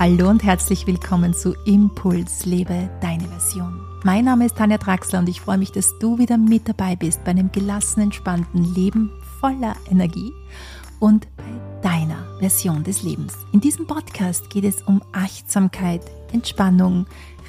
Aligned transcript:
Hallo 0.00 0.28
und 0.30 0.44
herzlich 0.44 0.86
willkommen 0.86 1.34
zu 1.34 1.54
Impuls 1.64 2.46
Lebe 2.46 2.88
deine 3.00 3.26
Version. 3.26 3.80
Mein 4.04 4.26
Name 4.26 4.46
ist 4.46 4.56
Tanja 4.56 4.78
Draxler 4.78 5.18
und 5.18 5.28
ich 5.28 5.40
freue 5.40 5.58
mich, 5.58 5.72
dass 5.72 5.98
du 5.98 6.18
wieder 6.18 6.38
mit 6.38 6.68
dabei 6.68 6.94
bist 6.94 7.24
bei 7.24 7.32
einem 7.32 7.50
gelassen, 7.50 8.02
entspannten 8.02 8.62
Leben 8.76 9.10
voller 9.40 9.74
Energie 9.90 10.32
und 11.00 11.26
bei 11.36 11.82
deiner 11.82 12.24
Version 12.38 12.84
des 12.84 13.02
Lebens. 13.02 13.34
In 13.50 13.60
diesem 13.60 13.88
Podcast 13.88 14.50
geht 14.50 14.62
es 14.62 14.82
um 14.82 15.02
Achtsamkeit, 15.10 16.02
Entspannung, 16.32 17.06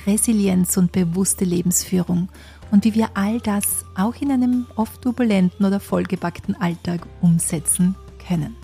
Resilienz 0.07 0.75
und 0.75 0.91
bewusste 0.91 1.45
Lebensführung 1.45 2.29
und 2.71 2.83
wie 2.83 2.95
wir 2.95 3.09
all 3.13 3.39
das 3.41 3.85
auch 3.93 4.15
in 4.15 4.31
einem 4.31 4.65
oft 4.75 5.03
turbulenten 5.03 5.67
oder 5.67 5.79
vollgepackten 5.79 6.59
Alltag 6.59 7.05
umsetzen 7.21 7.93
können. 8.27 8.55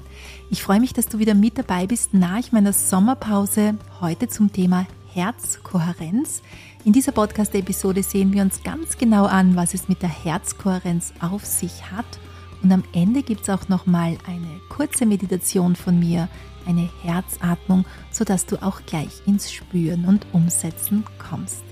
Ich 0.52 0.62
freue 0.62 0.80
mich, 0.80 0.94
dass 0.94 1.08
du 1.08 1.18
wieder 1.18 1.34
mit 1.34 1.58
dabei 1.58 1.88
bist 1.88 2.14
nach 2.14 2.52
meiner 2.52 2.72
Sommerpause 2.72 3.78
heute 4.00 4.28
zum 4.28 4.54
Thema 4.54 4.86
Herzkohärenz. 5.12 6.44
In 6.84 6.94
dieser 6.94 7.14
Podcast-Episode 7.14 8.04
sehen 8.04 8.32
wir 8.32 8.44
uns 8.44 8.62
ganz 8.62 8.98
genau 9.00 9.26
an, 9.26 9.56
was 9.56 9.74
es 9.74 9.90
mit 9.90 10.04
der 10.04 10.10
Herzkohärenz 10.10 11.14
auf 11.20 11.44
sich 11.44 11.92
hat. 11.92 12.06
Und 12.62 12.72
am 12.72 12.84
Ende 12.94 13.24
gibt 13.24 13.42
es 13.42 13.50
auch 13.50 13.70
nochmal 13.70 14.18
eine 14.28 14.60
kurze 14.70 15.08
Meditation 15.08 15.76
von 15.76 16.00
mir, 16.00 16.30
eine 16.68 16.90
Herzatmung, 17.02 17.86
sodass 18.12 18.46
du 18.46 18.62
auch 18.62 18.82
gleich 18.86 19.24
ins 19.26 19.52
Spüren 19.52 20.06
und 20.06 20.28
Umsetzen 20.32 21.06
kommst. 21.18 21.64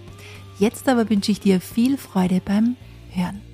Jetzt 0.57 0.89
aber 0.89 1.09
wünsche 1.11 1.31
ich 1.31 1.39
dir 1.39 1.61
viel 1.61 1.97
Freude 1.97 2.41
beim 2.43 2.75
Hören. 3.11 3.52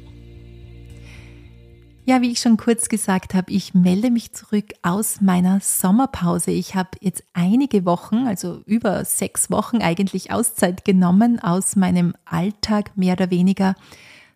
Ja, 2.10 2.24
wie 2.24 2.32
ich 2.32 2.40
schon 2.40 2.58
kurz 2.58 2.90
gesagt 2.90 3.36
habe, 3.36 3.52
ich 3.52 3.76
melde 3.76 4.10
mich 4.10 4.32
zurück 4.34 4.74
aus 4.82 5.22
meiner 5.22 5.60
Sommerpause. 5.60 6.50
Ich 6.50 6.74
habe 6.74 6.90
jetzt 7.02 7.24
einige 7.34 7.86
Wochen, 7.86 8.26
also 8.26 8.64
über 8.66 9.06
sechs 9.06 9.52
Wochen 9.52 9.84
eigentlich 9.84 10.32
Auszeit 10.32 10.86
genommen 10.86 11.40
aus 11.40 11.76
meinem 11.76 12.16
Alltag 12.26 12.98
mehr 12.98 13.14
oder 13.14 13.30
weniger. 13.30 13.76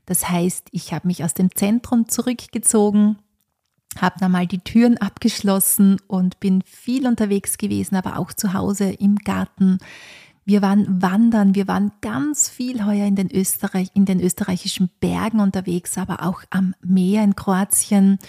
Das 0.06 0.30
heißt, 0.30 0.68
ich 0.70 0.94
habe 0.94 1.08
mich 1.08 1.24
aus 1.24 1.34
dem 1.34 1.50
Zentrum 1.56 2.08
zurückgezogen, 2.08 3.18
habe 4.00 4.20
dann 4.20 4.34
mal 4.34 4.46
die 4.46 4.60
Türen 4.60 5.00
abgeschlossen 5.00 5.98
und 6.06 6.40
bin 6.40 6.62
viel 6.62 7.08
unterwegs 7.08 7.58
gewesen, 7.58 7.96
aber 7.96 8.20
auch 8.20 8.34
zu 8.34 8.54
Hause 8.54 8.92
im 8.92 9.16
Garten 9.16 9.80
wir 10.46 10.62
waren 10.62 11.02
wandern, 11.02 11.56
wir 11.56 11.68
waren 11.68 11.92
ganz 12.02 12.50
viel 12.50 12.86
heuer 12.86 13.08
in 13.08 13.16
den, 13.16 13.32
Österreich, 13.32 13.90
in 13.94 14.06
den 14.06 14.20
österreichischen 14.20 14.90
Bergen 15.00 15.40
unterwegs, 15.40 15.98
aber 15.98 16.24
auch 16.24 16.44
am 16.50 16.76
Meer 16.82 17.24
in 17.24 17.36
Kroatien. 17.36 18.20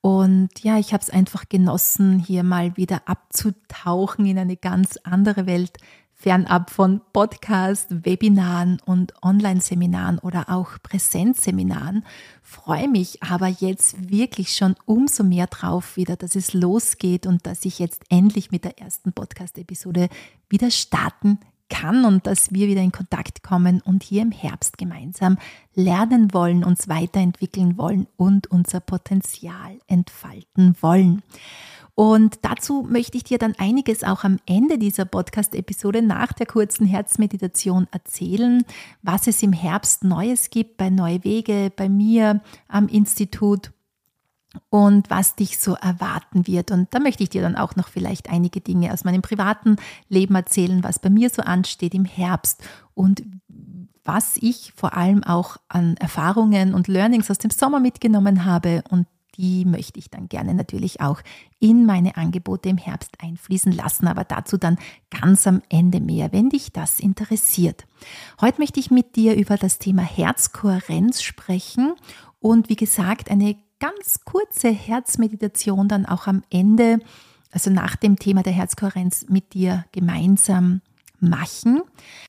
Und 0.00 0.50
ja, 0.62 0.78
ich 0.78 0.92
habe 0.92 1.02
es 1.02 1.10
einfach 1.10 1.48
genossen, 1.48 2.20
hier 2.20 2.44
mal 2.44 2.76
wieder 2.76 3.02
abzutauchen 3.06 4.26
in 4.26 4.38
eine 4.38 4.56
ganz 4.56 4.96
andere 5.02 5.46
Welt, 5.46 5.78
fernab 6.14 6.70
von 6.70 7.00
Podcast, 7.12 7.88
Webinaren 7.90 8.80
und 8.84 9.14
Online-Seminaren 9.22 10.20
oder 10.20 10.48
auch 10.48 10.78
Präsenzseminaren. 10.82 12.04
Freue 12.42 12.88
mich 12.88 13.22
aber 13.24 13.48
jetzt 13.48 14.10
wirklich 14.10 14.54
schon 14.54 14.76
umso 14.86 15.24
mehr 15.24 15.48
drauf 15.48 15.96
wieder, 15.96 16.14
dass 16.14 16.36
es 16.36 16.54
losgeht 16.54 17.26
und 17.26 17.44
dass 17.44 17.64
ich 17.64 17.80
jetzt 17.80 18.02
endlich 18.08 18.52
mit 18.52 18.64
der 18.64 18.78
ersten 18.78 19.12
Podcast-Episode 19.12 20.08
wieder 20.48 20.70
starten 20.70 21.40
kann 21.68 22.04
und 22.04 22.26
dass 22.26 22.52
wir 22.52 22.68
wieder 22.68 22.82
in 22.82 22.92
Kontakt 22.92 23.42
kommen 23.42 23.80
und 23.80 24.02
hier 24.02 24.22
im 24.22 24.30
Herbst 24.30 24.78
gemeinsam 24.78 25.38
lernen 25.74 26.32
wollen, 26.32 26.64
uns 26.64 26.88
weiterentwickeln 26.88 27.76
wollen 27.78 28.06
und 28.16 28.50
unser 28.50 28.80
Potenzial 28.80 29.78
entfalten 29.86 30.76
wollen. 30.80 31.22
Und 31.98 32.40
dazu 32.42 32.86
möchte 32.86 33.16
ich 33.16 33.24
dir 33.24 33.38
dann 33.38 33.54
einiges 33.56 34.04
auch 34.04 34.22
am 34.22 34.38
Ende 34.44 34.76
dieser 34.76 35.06
Podcast-Episode 35.06 36.02
nach 36.02 36.34
der 36.34 36.44
kurzen 36.44 36.86
Herzmeditation 36.86 37.88
erzählen, 37.90 38.64
was 39.00 39.26
es 39.26 39.42
im 39.42 39.54
Herbst 39.54 40.04
Neues 40.04 40.50
gibt 40.50 40.76
bei 40.76 40.90
Neue 40.90 41.24
Wege, 41.24 41.72
bei 41.74 41.88
mir 41.88 42.42
am 42.68 42.88
Institut 42.88 43.72
und 44.70 45.10
was 45.10 45.36
dich 45.36 45.58
so 45.58 45.74
erwarten 45.74 46.46
wird. 46.46 46.70
Und 46.70 46.92
da 46.92 46.98
möchte 46.98 47.22
ich 47.22 47.30
dir 47.30 47.42
dann 47.42 47.56
auch 47.56 47.76
noch 47.76 47.88
vielleicht 47.88 48.30
einige 48.30 48.60
Dinge 48.60 48.92
aus 48.92 49.04
meinem 49.04 49.22
privaten 49.22 49.76
Leben 50.08 50.34
erzählen, 50.34 50.82
was 50.84 50.98
bei 50.98 51.10
mir 51.10 51.30
so 51.30 51.42
ansteht 51.42 51.94
im 51.94 52.04
Herbst 52.04 52.62
und 52.94 53.22
was 54.04 54.36
ich 54.36 54.72
vor 54.76 54.96
allem 54.96 55.24
auch 55.24 55.56
an 55.68 55.96
Erfahrungen 55.96 56.74
und 56.74 56.88
Learnings 56.88 57.30
aus 57.30 57.38
dem 57.38 57.50
Sommer 57.50 57.80
mitgenommen 57.80 58.44
habe 58.44 58.84
und 58.90 59.06
die 59.36 59.64
möchte 59.64 59.98
ich 59.98 60.10
dann 60.10 60.28
gerne 60.28 60.54
natürlich 60.54 61.00
auch 61.00 61.20
in 61.58 61.84
meine 61.84 62.16
Angebote 62.16 62.68
im 62.68 62.78
Herbst 62.78 63.12
einfließen 63.18 63.72
lassen, 63.72 64.06
aber 64.06 64.24
dazu 64.24 64.56
dann 64.56 64.78
ganz 65.10 65.46
am 65.46 65.62
Ende 65.68 66.00
mehr, 66.00 66.32
wenn 66.32 66.48
dich 66.48 66.72
das 66.72 67.00
interessiert. 67.00 67.86
Heute 68.40 68.60
möchte 68.60 68.80
ich 68.80 68.90
mit 68.90 69.16
dir 69.16 69.36
über 69.36 69.56
das 69.56 69.78
Thema 69.78 70.02
Herzkohärenz 70.02 71.22
sprechen 71.22 71.94
und 72.40 72.68
wie 72.68 72.76
gesagt 72.76 73.30
eine 73.30 73.56
ganz 73.80 74.20
kurze 74.24 74.70
Herzmeditation 74.70 75.88
dann 75.88 76.06
auch 76.06 76.26
am 76.26 76.42
Ende, 76.50 77.00
also 77.50 77.70
nach 77.70 77.96
dem 77.96 78.18
Thema 78.18 78.42
der 78.42 78.52
Herzkohärenz 78.52 79.26
mit 79.28 79.54
dir 79.54 79.84
gemeinsam 79.92 80.82
machen. 81.20 81.82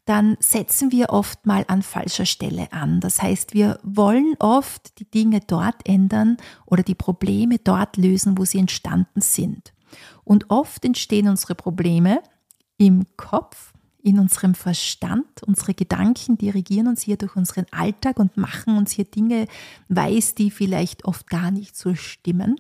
dann 0.06 0.36
setzen 0.40 0.92
wir 0.92 1.10
oft 1.10 1.46
mal 1.46 1.64
an 1.68 1.82
falscher 1.82 2.26
Stelle 2.26 2.72
an. 2.74 3.00
Das 3.00 3.22
heißt, 3.22 3.54
wir 3.54 3.80
wollen 3.84 4.36
oft 4.40 5.00
die 5.00 5.10
Dinge 5.10 5.40
dort 5.40 5.88
ändern 5.88 6.38
oder 6.66 6.84
die 6.84 6.96
Probleme 6.96 7.58
dort 7.58 7.96
lösen, 7.98 8.38
wo 8.38 8.44
sie 8.44 8.60
entstanden 8.60 9.22
sind. 9.22 9.74
Und 10.24 10.50
oft 10.50 10.84
entstehen 10.84 11.28
unsere 11.30 11.56
Probleme 11.56 12.22
im 12.78 13.06
Kopf, 13.16 13.74
in 14.02 14.20
unserem 14.20 14.54
Verstand. 14.54 15.44
Unsere 15.44 15.74
Gedanken 15.74 16.38
dirigieren 16.38 16.88
uns 16.88 17.02
hier 17.02 17.16
durch 17.16 17.38
unseren 17.38 17.66
Alltag 17.72 18.20
und 18.20 18.36
machen 18.36 18.78
uns 18.78 18.92
hier 18.92 19.06
Dinge 19.06 19.48
weiß, 19.88 20.36
die 20.36 20.52
vielleicht 20.52 21.06
oft 21.06 21.30
gar 21.30 21.52
nicht 21.52 21.78
so 21.78 21.96
stimmen. 21.96 22.58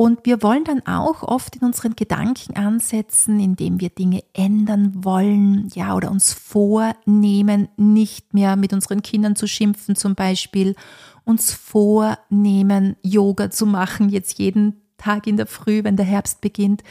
Und 0.00 0.26
wir 0.26 0.44
wollen 0.44 0.62
dann 0.62 0.86
auch 0.86 1.24
oft 1.24 1.56
in 1.56 1.62
unseren 1.62 1.96
Gedanken 1.96 2.54
ansetzen, 2.54 3.40
indem 3.40 3.80
wir 3.80 3.88
Dinge 3.88 4.22
ändern 4.32 5.02
wollen, 5.02 5.68
ja, 5.74 5.96
oder 5.96 6.12
uns 6.12 6.32
vornehmen, 6.32 7.68
nicht 7.76 8.32
mehr 8.32 8.54
mit 8.54 8.72
unseren 8.72 9.02
Kindern 9.02 9.34
zu 9.34 9.48
schimpfen 9.48 9.96
zum 9.96 10.14
Beispiel, 10.14 10.76
uns 11.24 11.52
vornehmen, 11.52 12.94
Yoga 13.02 13.50
zu 13.50 13.66
machen, 13.66 14.08
jetzt 14.08 14.38
jeden 14.38 14.80
Tag 14.98 15.26
in 15.26 15.36
der 15.36 15.48
Früh, 15.48 15.82
wenn 15.82 15.96
der 15.96 16.06
Herbst 16.06 16.42
beginnt, 16.42 16.84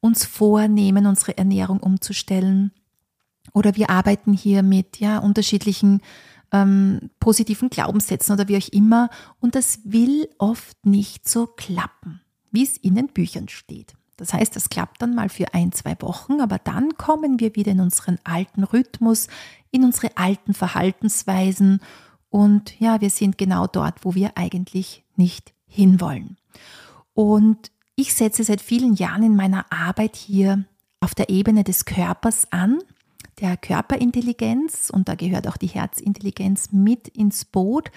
uns 0.00 0.24
vornehmen, 0.24 1.04
unsere 1.04 1.36
Ernährung 1.36 1.80
umzustellen. 1.80 2.72
Oder 3.52 3.76
wir 3.76 3.90
arbeiten 3.90 4.32
hier 4.32 4.62
mit 4.62 5.00
ja, 5.00 5.18
unterschiedlichen 5.18 6.00
ähm, 6.50 7.10
positiven 7.20 7.68
Glaubenssätzen 7.68 8.32
oder 8.32 8.48
wie 8.48 8.56
auch 8.56 8.68
immer. 8.72 9.10
Und 9.38 9.54
das 9.54 9.80
will 9.84 10.30
oft 10.38 10.86
nicht 10.86 11.28
so 11.28 11.46
klappen 11.46 12.22
wie 12.50 12.62
es 12.64 12.76
in 12.76 12.94
den 12.94 13.08
Büchern 13.08 13.48
steht. 13.48 13.94
Das 14.16 14.32
heißt, 14.32 14.56
das 14.56 14.68
klappt 14.68 15.00
dann 15.00 15.14
mal 15.14 15.28
für 15.28 15.54
ein, 15.54 15.72
zwei 15.72 15.96
Wochen, 16.00 16.40
aber 16.40 16.58
dann 16.58 16.96
kommen 16.96 17.38
wir 17.38 17.54
wieder 17.54 17.72
in 17.72 17.80
unseren 17.80 18.18
alten 18.24 18.64
Rhythmus, 18.64 19.28
in 19.70 19.84
unsere 19.84 20.16
alten 20.16 20.54
Verhaltensweisen 20.54 21.80
und 22.30 22.78
ja, 22.80 23.00
wir 23.00 23.10
sind 23.10 23.38
genau 23.38 23.66
dort, 23.66 24.04
wo 24.04 24.14
wir 24.14 24.36
eigentlich 24.36 25.04
nicht 25.16 25.54
hinwollen. 25.66 26.36
Und 27.14 27.70
ich 27.94 28.14
setze 28.14 28.44
seit 28.44 28.60
vielen 28.60 28.94
Jahren 28.94 29.22
in 29.22 29.36
meiner 29.36 29.66
Arbeit 29.72 30.16
hier 30.16 30.64
auf 31.00 31.14
der 31.14 31.30
Ebene 31.30 31.64
des 31.64 31.84
Körpers 31.84 32.50
an, 32.52 32.80
der 33.40 33.56
Körperintelligenz 33.56 34.90
und 34.90 35.08
da 35.08 35.14
gehört 35.14 35.46
auch 35.46 35.56
die 35.56 35.68
Herzintelligenz 35.68 36.72
mit 36.72 37.08
ins 37.08 37.44
Boot. 37.44 37.90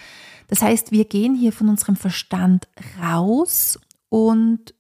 Das 0.48 0.62
heißt, 0.62 0.92
wir 0.92 1.06
gehen 1.06 1.36
hier 1.36 1.52
von 1.52 1.68
unserem 1.68 1.96
Verstand 1.96 2.68
raus 3.02 3.80
und 4.12 4.76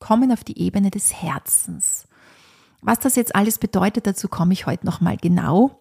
kommen 0.00 0.30
auf 0.30 0.44
die 0.44 0.60
Ebene 0.60 0.90
des 0.90 1.14
Herzens. 1.14 2.06
Was 2.82 2.98
das 2.98 3.16
jetzt 3.16 3.34
alles 3.34 3.58
bedeutet, 3.58 4.06
dazu 4.06 4.28
komme 4.28 4.52
ich 4.52 4.66
heute 4.66 4.84
nochmal 4.84 5.16
genau. 5.16 5.80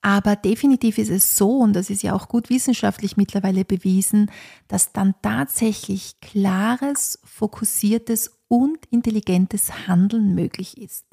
Aber 0.00 0.34
definitiv 0.34 0.98
ist 0.98 1.10
es 1.10 1.36
so, 1.36 1.58
und 1.58 1.74
das 1.74 1.88
ist 1.88 2.02
ja 2.02 2.14
auch 2.14 2.26
gut 2.26 2.50
wissenschaftlich 2.50 3.16
mittlerweile 3.16 3.64
bewiesen, 3.64 4.28
dass 4.66 4.92
dann 4.92 5.14
tatsächlich 5.22 6.20
klares, 6.20 7.20
fokussiertes 7.22 8.40
und 8.48 8.84
intelligentes 8.90 9.86
Handeln 9.86 10.34
möglich 10.34 10.76
ist. 10.76 11.06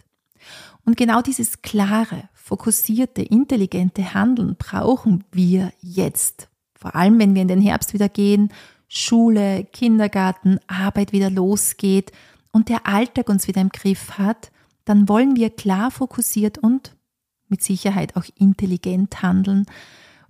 Und 0.84 0.98
genau 0.98 1.22
dieses 1.22 1.62
klare, 1.62 2.28
fokussierte, 2.34 3.22
intelligente 3.22 4.16
Handeln 4.16 4.56
brauchen 4.58 5.24
wir 5.32 5.72
jetzt. 5.82 6.50
Vor 6.74 6.96
allem, 6.96 7.20
wenn 7.20 7.36
wir 7.36 7.44
in 7.44 7.48
den 7.48 7.62
Herbst 7.62 7.94
wieder 7.94 8.10
gehen, 8.10 8.52
Schule, 8.90 9.66
Kindergarten, 9.66 10.60
Arbeit 10.68 11.14
wieder 11.14 11.30
losgeht 11.30 12.12
und 12.52 12.70
der 12.70 12.88
Alltag 12.88 13.30
uns 13.30 13.48
wieder 13.48 13.62
im 13.62 13.70
Griff 13.70 14.18
hat, 14.18 14.52
dann 14.84 15.08
wollen 15.08 15.36
wir 15.36 15.52
klar 15.52 15.92
fokussiert 15.92 16.58
und 16.58 16.96
mit 17.48 17.64
Sicherheit 17.64 18.16
auch 18.16 18.26
intelligent 18.36 19.22
handeln 19.22 19.68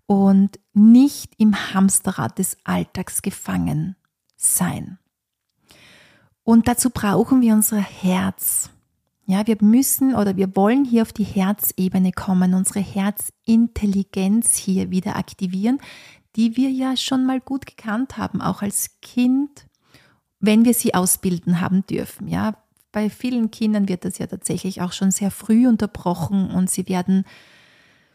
und 0.05 0.59
nicht 0.73 1.33
im 1.37 1.73
Hamsterrad 1.73 2.37
des 2.37 2.57
Alltags 2.65 3.21
gefangen 3.21 3.95
sein. 4.35 4.99
Und 6.43 6.67
dazu 6.67 6.89
brauchen 6.89 7.41
wir 7.41 7.53
unser 7.53 7.79
Herz. 7.79 8.71
Ja, 9.27 9.45
wir 9.45 9.57
müssen 9.61 10.15
oder 10.15 10.35
wir 10.35 10.55
wollen 10.55 10.83
hier 10.83 11.03
auf 11.03 11.13
die 11.13 11.23
Herzebene 11.23 12.11
kommen, 12.11 12.55
unsere 12.55 12.79
Herzintelligenz 12.79 14.55
hier 14.57 14.89
wieder 14.89 15.15
aktivieren, 15.15 15.79
die 16.35 16.57
wir 16.57 16.69
ja 16.69 16.95
schon 16.95 17.25
mal 17.25 17.39
gut 17.39 17.65
gekannt 17.65 18.17
haben, 18.17 18.41
auch 18.41 18.61
als 18.61 18.99
Kind, 19.01 19.65
wenn 20.39 20.65
wir 20.65 20.73
sie 20.73 20.93
ausbilden 20.93 21.61
haben 21.61 21.85
dürfen. 21.85 22.27
Ja, 22.27 22.57
bei 22.91 23.09
vielen 23.09 23.51
Kindern 23.51 23.87
wird 23.87 24.05
das 24.05 24.17
ja 24.17 24.27
tatsächlich 24.27 24.81
auch 24.81 24.93
schon 24.93 25.11
sehr 25.11 25.31
früh 25.31 25.67
unterbrochen 25.67 26.49
und 26.49 26.69
sie 26.69 26.87
werden 26.87 27.25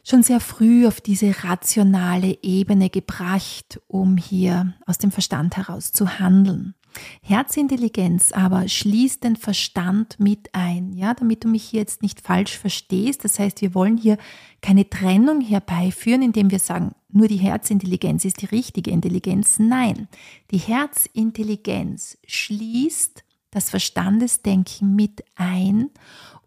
schon 0.04 0.22
sehr 0.22 0.40
früh 0.40 0.86
auf 0.86 1.00
diese 1.00 1.44
rationale 1.44 2.38
Ebene 2.42 2.90
gebracht, 2.90 3.80
um 3.86 4.16
hier 4.16 4.74
aus 4.86 4.98
dem 4.98 5.10
Verstand 5.10 5.56
heraus 5.56 5.92
zu 5.92 6.18
handeln. 6.18 6.74
Herzintelligenz 7.22 8.30
aber 8.32 8.68
schließt 8.68 9.24
den 9.24 9.36
Verstand 9.36 10.20
mit 10.20 10.50
ein, 10.52 10.92
ja, 10.92 11.14
damit 11.14 11.42
du 11.42 11.48
mich 11.48 11.64
hier 11.64 11.80
jetzt 11.80 12.02
nicht 12.02 12.20
falsch 12.20 12.56
verstehst. 12.56 13.24
Das 13.24 13.38
heißt, 13.38 13.62
wir 13.62 13.74
wollen 13.74 13.96
hier 13.96 14.16
keine 14.60 14.88
Trennung 14.88 15.40
herbeiführen, 15.40 16.22
indem 16.22 16.50
wir 16.50 16.60
sagen, 16.60 16.94
nur 17.14 17.28
die 17.28 17.36
Herzintelligenz 17.36 18.24
ist 18.24 18.42
die 18.42 18.46
richtige 18.46 18.90
Intelligenz. 18.90 19.58
Nein, 19.58 20.08
die 20.50 20.58
Herzintelligenz 20.58 22.18
schließt 22.26 23.24
das 23.52 23.70
Verstandesdenken 23.70 24.96
mit 24.96 25.24
ein 25.36 25.90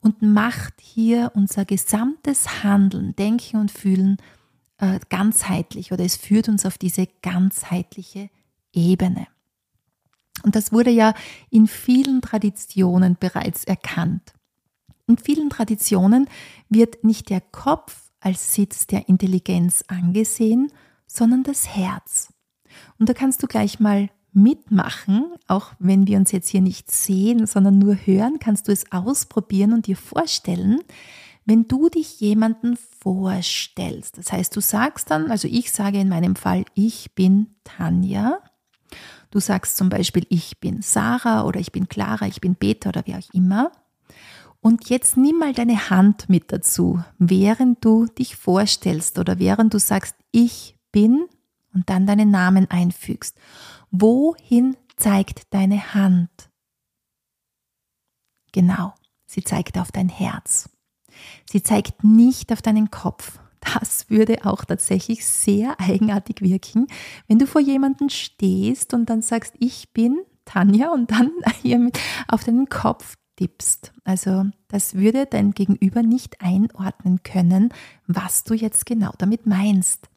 und 0.02 0.22
macht 0.22 0.74
hier 0.82 1.32
unser 1.36 1.64
gesamtes 1.64 2.64
Handeln, 2.64 3.16
Denken 3.16 3.58
und 3.58 3.72
Fühlen 3.72 4.18
äh, 4.78 5.00
ganzheitlich 5.10 5.94
oder 5.94 6.04
es 6.04 6.18
führt 6.18 6.50
uns 6.50 6.66
auf 6.66 6.78
diese 6.78 7.08
ganzheitliche 7.22 8.30
Ebene. 8.74 9.28
Und 10.44 10.56
das 10.58 10.74
wurde 10.74 10.92
ja 10.92 11.14
in 11.50 11.68
vielen 11.68 12.22
Traditionen 12.22 13.16
bereits 13.18 13.64
erkannt. 13.64 14.34
In 15.08 15.18
vielen 15.18 15.50
Traditionen 15.50 16.30
wird 16.68 17.06
nicht 17.06 17.30
der 17.30 17.40
Kopf 17.40 18.07
als 18.28 18.54
Sitz 18.54 18.88
der 18.88 19.08
Intelligenz 19.08 19.86
angesehen, 19.88 20.70
sondern 21.06 21.44
das 21.44 21.74
Herz. 21.74 22.34
Und 23.00 23.08
da 23.08 23.14
kannst 23.14 23.42
du 23.42 23.48
gleich 23.48 23.80
mal 23.80 24.10
mitmachen, 24.34 25.28
auch 25.48 25.72
wenn 25.80 26.08
wir 26.08 26.18
uns 26.18 26.34
jetzt 26.34 26.50
hier 26.50 26.60
nicht 26.60 26.92
sehen, 26.92 27.48
sondern 27.48 27.80
nur 27.80 27.96
hören, 27.96 28.40
kannst 28.40 28.68
du 28.68 28.74
es 28.74 28.92
ausprobieren 28.92 29.72
und 29.72 29.88
dir 29.88 29.96
vorstellen, 29.96 30.82
wenn 31.46 31.70
du 31.70 31.88
dich 31.88 32.20
jemanden 32.20 32.78
vorstellst. 33.00 34.18
Das 34.18 34.34
heißt, 34.34 34.54
du 34.54 34.60
sagst 34.60 35.10
dann, 35.10 35.32
also 35.32 35.48
ich 35.48 35.72
sage 35.72 35.98
in 35.98 36.10
meinem 36.10 36.36
Fall, 36.36 36.66
ich 36.74 37.16
bin 37.16 37.56
Tanja. 37.64 38.40
Du 39.32 39.40
sagst 39.40 39.78
zum 39.78 39.88
Beispiel, 39.88 40.26
ich 40.28 40.60
bin 40.60 40.82
Sarah 40.82 41.46
oder 41.46 41.62
ich 41.62 41.72
bin 41.72 41.88
Clara, 41.88 42.28
ich 42.28 42.42
bin 42.42 42.56
Beta 42.56 42.90
oder 42.90 43.04
wie 43.06 43.16
auch 43.16 43.34
immer. 43.34 43.72
Und 44.68 44.90
jetzt 44.90 45.16
nimm 45.16 45.38
mal 45.40 45.54
deine 45.54 45.90
Hand 45.90 46.28
mit 46.28 46.52
dazu, 46.52 47.02
während 47.20 47.86
du 47.86 48.06
dich 48.06 48.36
vorstellst 48.36 49.18
oder 49.18 49.40
während 49.40 49.74
du 49.74 49.80
sagst, 49.80 50.18
ich 50.34 50.76
bin 50.92 51.26
und 51.74 51.90
dann 51.90 52.06
deinen 52.06 52.32
Namen 52.32 52.70
einfügst. 52.70 53.38
Wohin 53.92 54.76
zeigt 54.98 55.54
deine 55.54 55.94
Hand? 55.94 56.30
Genau, 58.52 58.94
sie 59.26 59.42
zeigt 59.42 59.78
auf 59.78 59.94
dein 59.94 60.10
Herz. 60.10 60.70
Sie 61.50 61.64
zeigt 61.64 62.04
nicht 62.04 62.52
auf 62.52 62.62
deinen 62.62 62.92
Kopf. 62.92 63.40
Das 63.62 64.10
würde 64.10 64.46
auch 64.46 64.66
tatsächlich 64.66 65.26
sehr 65.26 65.80
eigenartig 65.80 66.42
wirken, 66.42 66.88
wenn 67.30 67.40
du 67.40 67.48
vor 67.48 67.62
jemanden 67.62 68.10
stehst 68.10 68.94
und 68.94 69.10
dann 69.10 69.22
sagst, 69.22 69.54
ich 69.60 69.94
bin 69.94 70.20
Tanja 70.44 70.90
und 70.90 71.10
dann 71.12 71.32
hier 71.62 71.90
auf 72.28 72.44
deinen 72.44 72.68
Kopf 72.68 73.16
tippst. 73.38 73.94
Also 74.04 74.46
das 74.68 74.96
würde 74.96 75.26
dein 75.26 75.52
Gegenüber 75.52 76.04
nicht 76.04 76.42
einordnen 76.42 77.24
können, 77.24 77.74
was 78.06 78.44
du 78.44 78.54
jetzt 78.54 78.86
genau 78.86 79.14
damit 79.18 79.46
meinst. 79.46 80.10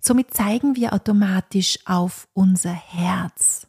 Somit 0.00 0.32
zeigen 0.32 0.76
wir 0.76 0.94
automatisch 0.94 1.78
auf 1.84 2.26
unser 2.32 2.72
Herz. 2.72 3.66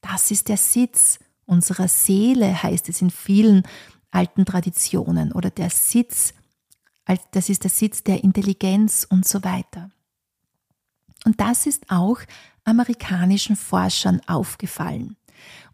Das 0.00 0.30
ist 0.30 0.48
der 0.48 0.56
Sitz 0.56 1.18
unserer 1.44 1.88
Seele, 1.88 2.62
heißt 2.62 2.88
es 2.88 3.02
in 3.02 3.10
vielen 3.10 3.64
alten 4.10 4.44
Traditionen, 4.44 5.32
oder 5.32 5.50
der 5.50 5.70
Sitz, 5.70 6.32
das 7.32 7.48
ist 7.48 7.64
der 7.64 7.70
Sitz 7.70 8.02
der 8.02 8.22
Intelligenz 8.24 9.06
und 9.08 9.26
so 9.26 9.42
weiter. 9.44 9.90
Und 11.24 11.40
das 11.40 11.66
ist 11.66 11.90
auch 11.90 12.18
amerikanischen 12.64 13.56
Forschern 13.56 14.20
aufgefallen. 14.26 15.16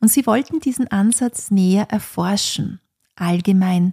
Und 0.01 0.09
sie 0.09 0.27
wollten 0.27 0.61
diesen 0.61 0.89
Ansatz 0.89 1.51
näher 1.51 1.89
erforschen, 1.91 2.81
allgemein 3.15 3.93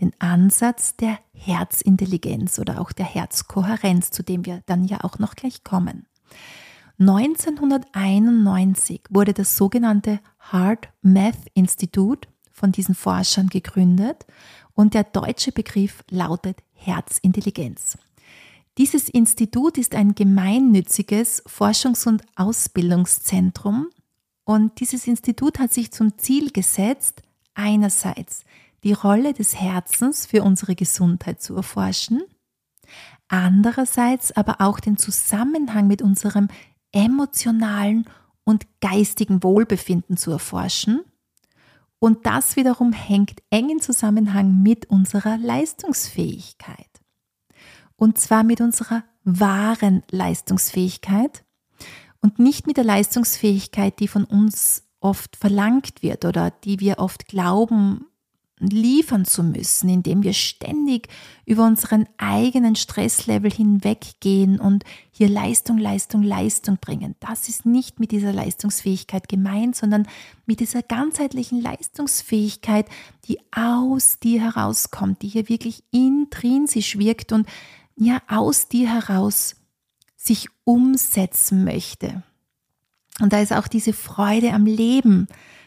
den 0.00 0.12
Ansatz 0.18 0.96
der 0.96 1.18
Herzintelligenz 1.32 2.58
oder 2.58 2.80
auch 2.80 2.92
der 2.92 3.06
Herzkohärenz, 3.06 4.10
zu 4.10 4.22
dem 4.22 4.46
wir 4.46 4.62
dann 4.66 4.84
ja 4.84 5.04
auch 5.04 5.18
noch 5.18 5.34
gleich 5.34 5.64
kommen. 5.64 6.06
1991 6.98 9.02
wurde 9.10 9.32
das 9.32 9.56
sogenannte 9.56 10.20
Heart 10.52 10.88
Math 11.02 11.38
Institute 11.54 12.28
von 12.52 12.72
diesen 12.72 12.94
Forschern 12.94 13.48
gegründet 13.48 14.26
und 14.74 14.94
der 14.94 15.04
deutsche 15.04 15.52
Begriff 15.52 16.04
lautet 16.10 16.58
Herzintelligenz. 16.74 17.96
Dieses 18.78 19.08
Institut 19.08 19.78
ist 19.78 19.94
ein 19.94 20.14
gemeinnütziges 20.14 21.44
Forschungs- 21.46 22.06
und 22.06 22.22
Ausbildungszentrum 22.36 23.88
und 24.44 24.80
dieses 24.80 25.06
Institut 25.06 25.58
hat 25.58 25.72
sich 25.72 25.92
zum 25.92 26.18
Ziel 26.18 26.50
gesetzt, 26.50 27.22
einerseits 27.54 28.44
die 28.82 28.92
Rolle 28.92 29.32
des 29.32 29.60
Herzens 29.60 30.26
für 30.26 30.42
unsere 30.42 30.74
Gesundheit 30.74 31.40
zu 31.40 31.54
erforschen, 31.54 32.22
andererseits 33.28 34.32
aber 34.32 34.60
auch 34.60 34.80
den 34.80 34.96
Zusammenhang 34.96 35.86
mit 35.86 36.02
unserem 36.02 36.48
emotionalen 36.90 38.06
und 38.44 38.66
geistigen 38.80 39.42
Wohlbefinden 39.42 40.16
zu 40.16 40.32
erforschen. 40.32 41.02
Und 42.00 42.26
das 42.26 42.56
wiederum 42.56 42.92
hängt 42.92 43.40
eng 43.50 43.70
in 43.70 43.80
Zusammenhang 43.80 44.62
mit 44.62 44.86
unserer 44.86 45.38
Leistungsfähigkeit. 45.38 46.88
Und 47.94 48.18
zwar 48.18 48.42
mit 48.42 48.60
unserer 48.60 49.04
wahren 49.22 50.02
Leistungsfähigkeit 50.10 51.44
und 52.22 52.38
nicht 52.38 52.66
mit 52.66 52.78
der 52.78 52.84
Leistungsfähigkeit, 52.84 54.00
die 54.00 54.08
von 54.08 54.24
uns 54.24 54.84
oft 55.00 55.36
verlangt 55.36 56.02
wird 56.02 56.24
oder 56.24 56.50
die 56.50 56.80
wir 56.80 56.98
oft 56.98 57.26
glauben 57.26 58.06
liefern 58.70 59.24
zu 59.24 59.42
müssen, 59.42 59.88
indem 59.88 60.22
wir 60.22 60.32
ständig 60.32 61.08
über 61.44 61.66
unseren 61.66 62.06
eigenen 62.16 62.76
Stresslevel 62.76 63.50
hinweggehen 63.50 64.60
und 64.60 64.84
hier 65.10 65.28
Leistung, 65.28 65.78
Leistung, 65.78 66.22
Leistung 66.22 66.78
bringen. 66.80 67.16
Das 67.20 67.48
ist 67.48 67.66
nicht 67.66 67.98
mit 67.98 68.12
dieser 68.12 68.32
Leistungsfähigkeit 68.32 69.28
gemeint, 69.28 69.74
sondern 69.74 70.06
mit 70.46 70.60
dieser 70.60 70.82
ganzheitlichen 70.82 71.60
Leistungsfähigkeit, 71.60 72.86
die 73.24 73.40
aus 73.50 74.18
dir 74.20 74.40
herauskommt, 74.40 75.22
die 75.22 75.28
hier 75.28 75.48
wirklich 75.48 75.82
intrinsisch 75.90 76.98
wirkt 76.98 77.32
und 77.32 77.48
ja 77.96 78.22
aus 78.28 78.68
dir 78.68 78.88
heraus 78.88 79.56
sich 80.24 80.48
umsetzen 80.64 81.64
möchte. 81.64 82.22
Und 83.20 83.32
da 83.32 83.40
ist 83.40 83.52
auch 83.52 83.68
diese 83.68 83.92
Freude 83.92 84.52
am 84.52 84.66
Leben, 84.66 85.26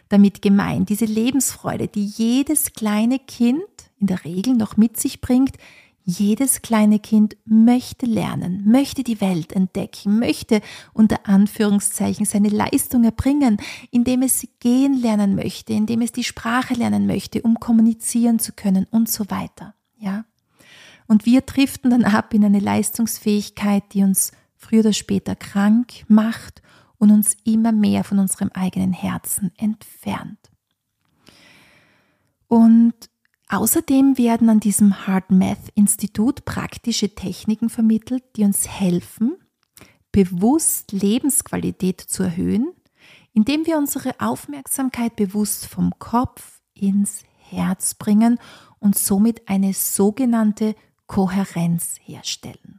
damit 0.09 0.41
gemeint, 0.41 0.89
diese 0.89 1.05
Lebensfreude, 1.05 1.87
die 1.87 2.05
jedes 2.05 2.73
kleine 2.73 3.19
Kind 3.19 3.63
in 3.99 4.07
der 4.07 4.23
Regel 4.23 4.53
noch 4.55 4.77
mit 4.77 4.99
sich 4.99 5.21
bringt, 5.21 5.57
Jedes 6.07 6.61
kleine 6.61 6.99
Kind 6.99 7.35
möchte 7.45 8.05
lernen, 8.05 8.61
möchte 8.69 9.03
die 9.03 9.21
Welt 9.21 9.53
entdecken, 9.53 10.19
möchte 10.19 10.61
unter 10.93 11.27
Anführungszeichen 11.27 12.27
seine 12.27 12.49
Leistung 12.49 13.03
erbringen, 13.03 13.57
indem 13.89 14.21
es 14.21 14.47
gehen 14.59 15.01
lernen 15.01 15.33
möchte, 15.33 15.73
indem 15.73 16.01
es 16.01 16.11
die 16.11 16.23
Sprache 16.23 16.75
lernen 16.75 17.07
möchte, 17.07 17.41
um 17.41 17.59
kommunizieren 17.59 18.37
zu 18.37 18.53
können 18.53 18.85
und 18.91 19.09
so 19.09 19.31
weiter. 19.31 19.73
Ja? 19.97 20.25
Und 21.07 21.25
wir 21.25 21.41
driften 21.41 21.89
dann 21.89 22.03
ab 22.03 22.35
in 22.35 22.45
eine 22.45 22.59
Leistungsfähigkeit, 22.59 23.83
die 23.93 24.03
uns 24.03 24.31
früher 24.65 24.81
oder 24.81 24.93
später 24.93 25.35
krank 25.35 26.05
macht 26.07 26.61
und 26.97 27.11
uns 27.11 27.35
immer 27.43 27.71
mehr 27.71 28.03
von 28.03 28.19
unserem 28.19 28.49
eigenen 28.53 28.93
Herzen 28.93 29.51
entfernt. 29.57 30.39
Und 32.47 33.09
Außerdem 33.47 34.17
werden 34.17 34.49
an 34.49 34.59
diesem 34.59 35.05
Hard 35.05 35.29
Math 35.29 35.69
Institut 35.75 36.45
praktische 36.45 37.13
Techniken 37.13 37.69
vermittelt, 37.69 38.23
die 38.35 38.43
uns 38.43 38.67
helfen, 38.67 39.37
bewusst 40.11 40.91
Lebensqualität 40.91 42.01
zu 42.01 42.23
erhöhen, 42.23 42.73
indem 43.33 43.67
wir 43.67 43.77
unsere 43.77 44.19
Aufmerksamkeit 44.19 45.15
bewusst 45.15 45.67
vom 45.67 45.93
Kopf 45.99 46.61
ins 46.73 47.23
Herz 47.37 47.93
bringen 47.93 48.39
und 48.79 48.97
somit 48.97 49.47
eine 49.47 49.73
sogenannte 49.73 50.75
Kohärenz 51.05 51.97
herstellen. 52.01 52.74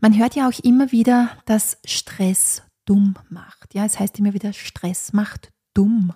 Man 0.00 0.18
hört 0.18 0.34
ja 0.34 0.48
auch 0.48 0.58
immer 0.60 0.92
wieder, 0.92 1.30
dass 1.44 1.78
Stress 1.84 2.62
dumm 2.84 3.16
macht. 3.28 3.74
Ja, 3.74 3.84
es 3.84 3.98
heißt 3.98 4.18
immer 4.18 4.34
wieder, 4.34 4.52
Stress 4.52 5.12
macht 5.12 5.50
dumm. 5.74 6.12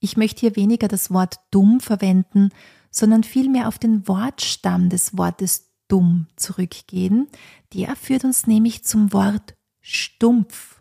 Ich 0.00 0.16
möchte 0.16 0.40
hier 0.40 0.56
weniger 0.56 0.88
das 0.88 1.10
Wort 1.10 1.36
dumm 1.50 1.80
verwenden, 1.80 2.50
sondern 2.90 3.24
vielmehr 3.24 3.68
auf 3.68 3.78
den 3.78 4.06
Wortstamm 4.06 4.88
des 4.88 5.16
Wortes 5.18 5.70
dumm 5.88 6.26
zurückgehen. 6.36 7.28
Der 7.74 7.96
führt 7.96 8.24
uns 8.24 8.46
nämlich 8.46 8.84
zum 8.84 9.12
Wort 9.12 9.54
stumpf. 9.80 10.80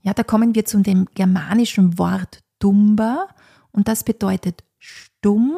Ja, 0.00 0.12
da 0.12 0.22
kommen 0.22 0.54
wir 0.54 0.64
zu 0.64 0.80
dem 0.80 1.06
germanischen 1.14 1.98
Wort 1.98 2.40
dumber 2.58 3.28
und 3.72 3.88
das 3.88 4.04
bedeutet 4.04 4.64
stumm 4.78 5.56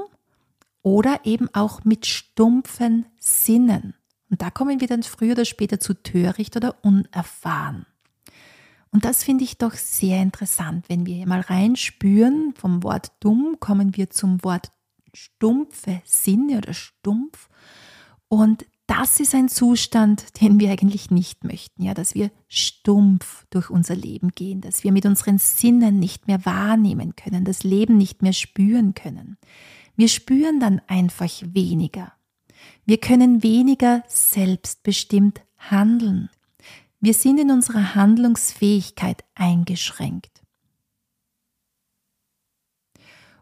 oder 0.82 1.20
eben 1.24 1.48
auch 1.52 1.84
mit 1.84 2.06
stumpfen 2.06 3.06
Sinnen. 3.18 3.94
Und 4.30 4.42
da 4.42 4.50
kommen 4.50 4.80
wir 4.80 4.88
dann 4.88 5.02
früher 5.02 5.32
oder 5.32 5.44
später 5.44 5.80
zu 5.80 5.94
töricht 5.94 6.56
oder 6.56 6.76
unerfahren. 6.82 7.86
Und 8.90 9.04
das 9.04 9.24
finde 9.24 9.44
ich 9.44 9.58
doch 9.58 9.74
sehr 9.74 10.22
interessant. 10.22 10.86
Wenn 10.88 11.06
wir 11.06 11.26
mal 11.26 11.40
reinspüren, 11.40 12.54
vom 12.56 12.82
Wort 12.82 13.12
dumm 13.20 13.56
kommen 13.60 13.96
wir 13.96 14.10
zum 14.10 14.42
Wort 14.42 14.70
stumpfe 15.12 16.00
Sinne 16.04 16.58
oder 16.58 16.72
stumpf. 16.72 17.48
Und 18.28 18.66
das 18.86 19.18
ist 19.18 19.34
ein 19.34 19.48
Zustand, 19.48 20.40
den 20.40 20.60
wir 20.60 20.70
eigentlich 20.70 21.10
nicht 21.10 21.42
möchten, 21.42 21.82
ja, 21.82 21.92
dass 21.92 22.14
wir 22.14 22.30
stumpf 22.48 23.44
durch 23.50 23.68
unser 23.68 23.96
Leben 23.96 24.30
gehen, 24.30 24.60
dass 24.60 24.84
wir 24.84 24.92
mit 24.92 25.06
unseren 25.06 25.38
Sinnen 25.38 25.98
nicht 25.98 26.28
mehr 26.28 26.44
wahrnehmen 26.44 27.16
können, 27.16 27.44
das 27.44 27.64
Leben 27.64 27.96
nicht 27.96 28.22
mehr 28.22 28.32
spüren 28.32 28.94
können. 28.94 29.38
Wir 29.96 30.08
spüren 30.08 30.60
dann 30.60 30.80
einfach 30.86 31.30
weniger. 31.42 32.12
Wir 32.86 32.98
können 32.98 33.42
weniger 33.42 34.04
selbstbestimmt 34.06 35.42
handeln. 35.58 36.30
Wir 37.00 37.14
sind 37.14 37.38
in 37.38 37.50
unserer 37.50 37.96
Handlungsfähigkeit 37.96 39.24
eingeschränkt. 39.34 40.42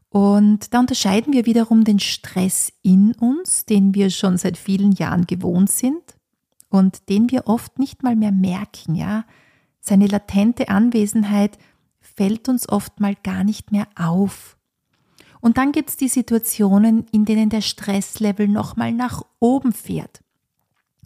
Und 0.09 0.73
da 0.73 0.81
unterscheiden 0.81 1.35
wir 1.35 1.45
wiederum 1.45 1.85
den 1.85 1.99
Stress 1.99 2.73
in 2.83 3.13
uns, 3.15 3.67
den 3.67 3.95
wir 3.95 4.09
schon 4.11 4.39
seit 4.39 4.57
vielen 4.57 4.93
Jahren 4.93 5.27
gewohnt 5.27 5.71
sind 5.71 6.03
und 6.71 7.09
den 7.11 7.31
wir 7.31 7.47
oft 7.47 7.79
nicht 7.79 8.03
mal 8.03 8.17
mehr 8.17 8.33
merken, 8.33 8.95
ja. 8.95 9.27
Seine 9.81 10.07
latente 10.07 10.71
Anwesenheit 10.71 11.59
fällt 12.01 12.49
uns 12.49 12.67
oft 12.69 13.01
mal 13.01 13.15
gar 13.23 13.45
nicht 13.45 13.73
mehr 13.73 13.89
auf. 13.97 14.54
Und 15.45 15.59
dann 15.59 15.73
gibt 15.73 15.91
es 15.91 15.99
die 15.99 16.09
Situationen, 16.09 17.07
in 17.13 17.27
denen 17.27 17.51
der 17.51 17.61
Stresslevel 17.61 18.49
nochmal 18.49 18.93
nach 18.93 19.21
oben 19.41 19.75
fährt 19.75 20.23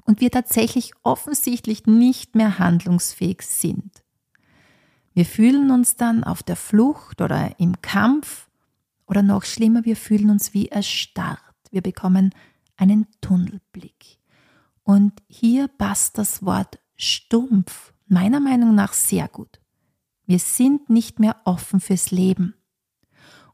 und 0.05 0.21
wir 0.21 0.31
tatsächlich 0.31 0.93
offensichtlich 1.03 1.87
nicht 1.87 2.37
mehr 2.37 2.61
handlungsfähig 2.61 3.43
sind. 3.43 4.05
Wir 5.13 5.25
fühlen 5.25 5.73
uns 5.73 5.97
dann 5.97 6.23
auf 6.23 6.45
der 6.45 6.55
Flucht 6.55 7.21
oder 7.21 7.59
im 7.59 7.83
Kampf 7.83 8.49
oder 9.09 9.25
noch 9.25 9.43
schlimmer, 9.43 9.85
wir 9.85 9.97
fühlen 9.97 10.31
uns 10.31 10.55
wie 10.55 10.69
erstarrt. 10.69 11.41
Wir 11.73 11.83
bekommen 11.83 12.33
einen 12.77 13.09
Tunnelblick. 13.21 14.19
Und 14.85 15.15
hier 15.27 15.67
passt 15.67 16.17
das 16.17 16.45
Wort 16.45 16.79
stumpf 16.95 17.93
meiner 18.07 18.39
Meinung 18.39 18.73
nach 18.77 18.93
sehr 18.93 19.27
gut. 19.27 19.59
Wir 20.27 20.39
sind 20.39 20.91
nicht 20.91 21.19
mehr 21.19 21.35
offen 21.45 21.81
fürs 21.81 22.13
Leben. 22.13 22.55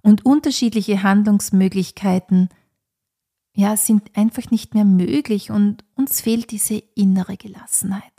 Und 0.04 0.26
unterschiedliche 0.26 1.02
Handlungsmöglichkeiten 1.02 2.50
ja, 3.56 3.74
sind 3.74 4.14
einfach 4.14 4.50
nicht 4.50 4.74
mehr 4.74 4.84
möglich 4.84 5.50
und 5.50 5.82
uns 5.94 6.20
fehlt 6.20 6.50
diese 6.50 6.76
innere 6.94 7.38
Gelassenheit. 7.38 8.12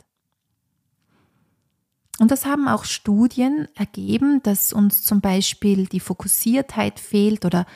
Und 2.18 2.32
das 2.32 2.44
haben 2.44 2.66
auch 2.66 2.84
Studien 2.84 3.68
ergeben, 3.76 4.42
dass 4.42 4.72
uns 4.72 5.04
zum 5.04 5.20
Beispiel 5.20 5.86
die 5.86 6.00
Fokussiertheit 6.00 6.98
fehlt 6.98 7.44
oder 7.44 7.66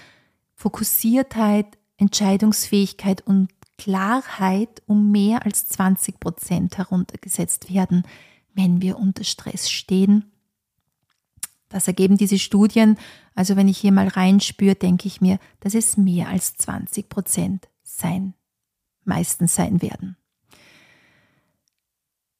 Fokussiertheit, 0.56 1.78
Entscheidungsfähigkeit 1.96 3.24
und 3.24 3.48
Klarheit 3.78 4.82
um 4.86 5.12
mehr 5.12 5.44
als 5.46 5.68
20 5.68 6.18
Prozent 6.18 6.78
heruntergesetzt 6.78 7.72
werden, 7.72 8.02
wenn 8.54 8.82
wir 8.82 8.98
unter 8.98 9.22
Stress 9.22 9.70
stehen. 9.70 10.32
Das 11.70 11.86
ergeben 11.86 12.18
diese 12.18 12.38
Studien 12.38 12.98
also 13.40 13.56
wenn 13.56 13.68
ich 13.68 13.78
hier 13.78 13.90
mal 13.90 14.08
reinspüre, 14.08 14.74
denke 14.74 15.06
ich 15.06 15.22
mir, 15.22 15.38
dass 15.60 15.74
es 15.74 15.96
mehr 15.96 16.28
als 16.28 16.56
20 16.56 17.08
Prozent 17.08 17.68
sein, 17.82 18.34
meistens 19.04 19.54
sein 19.54 19.80
werden. 19.80 20.18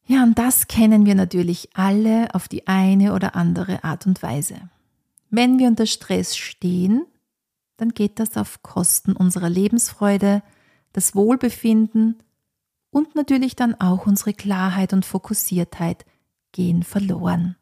Ja, 0.04 0.24
und 0.24 0.38
das 0.38 0.66
kennen 0.66 1.06
wir 1.06 1.14
natürlich 1.14 1.70
alle 1.74 2.34
auf 2.34 2.48
die 2.48 2.66
eine 2.66 3.14
oder 3.14 3.36
andere 3.36 3.82
Art 3.82 4.06
und 4.06 4.22
Weise. 4.22 4.56
Wenn 5.30 5.58
wir 5.58 5.68
unter 5.68 5.86
Stress 5.86 6.36
stehen, 6.36 7.06
dann 7.78 7.90
geht 7.90 8.18
das 8.18 8.36
auf 8.36 8.62
Kosten 8.62 9.12
unserer 9.12 9.48
Lebensfreude, 9.48 10.42
das 10.92 11.14
Wohlbefinden 11.14 12.22
und 12.90 13.14
natürlich 13.14 13.54
dann 13.54 13.74
auch 13.80 14.06
unsere 14.06 14.34
Klarheit 14.34 14.92
und 14.92 15.06
Fokussiertheit 15.06 16.04
gehen 16.52 16.82
verloren. 16.82 17.56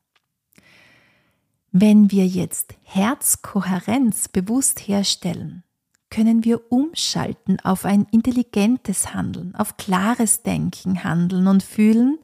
Wenn 1.71 2.11
wir 2.11 2.27
jetzt 2.27 2.75
Herzkohärenz 2.83 4.29
bewusst 4.29 4.89
herstellen, 4.89 5.65
können 6.09 6.43
wir 6.43 6.73
umschalten 6.73 7.61
auf 7.61 7.85
ein 7.85 8.07
intelligentes 8.11 9.13
Handeln, 9.13 9.55
auf 9.55 9.77
klares 9.77 10.43
Denken, 10.43 11.05
Handeln 11.05 11.47
und 11.47 11.63
Fühlen 11.63 12.19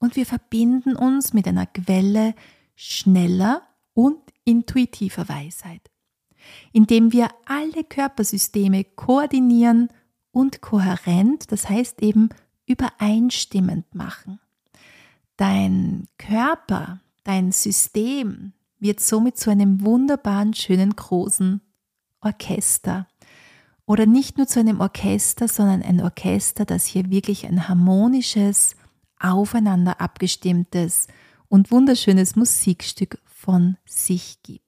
und 0.00 0.16
wir 0.16 0.26
verbinden 0.26 0.96
uns 0.96 1.32
mit 1.32 1.46
einer 1.46 1.66
Quelle 1.66 2.34
schneller 2.74 3.62
und 3.92 4.18
intuitiver 4.44 5.28
Weisheit, 5.28 5.92
indem 6.72 7.12
wir 7.12 7.28
alle 7.46 7.84
Körpersysteme 7.84 8.82
koordinieren 8.82 9.88
und 10.32 10.62
kohärent, 10.62 11.52
das 11.52 11.68
heißt 11.68 12.02
eben 12.02 12.30
übereinstimmend 12.66 13.94
machen. 13.94 14.40
Dein 15.36 16.08
Körper, 16.18 17.00
dein 17.22 17.52
System, 17.52 18.52
wird 18.84 19.00
somit 19.00 19.38
zu 19.38 19.50
einem 19.50 19.80
wunderbaren, 19.80 20.52
schönen, 20.52 20.94
großen 20.94 21.62
Orchester. 22.20 23.08
Oder 23.86 24.04
nicht 24.04 24.36
nur 24.36 24.46
zu 24.46 24.60
einem 24.60 24.80
Orchester, 24.80 25.48
sondern 25.48 25.82
ein 25.82 26.02
Orchester, 26.02 26.66
das 26.66 26.84
hier 26.84 27.10
wirklich 27.10 27.46
ein 27.46 27.66
harmonisches, 27.66 28.76
aufeinander 29.18 30.02
abgestimmtes 30.02 31.08
und 31.48 31.70
wunderschönes 31.70 32.36
Musikstück 32.36 33.18
von 33.26 33.78
sich 33.86 34.42
gibt. 34.42 34.62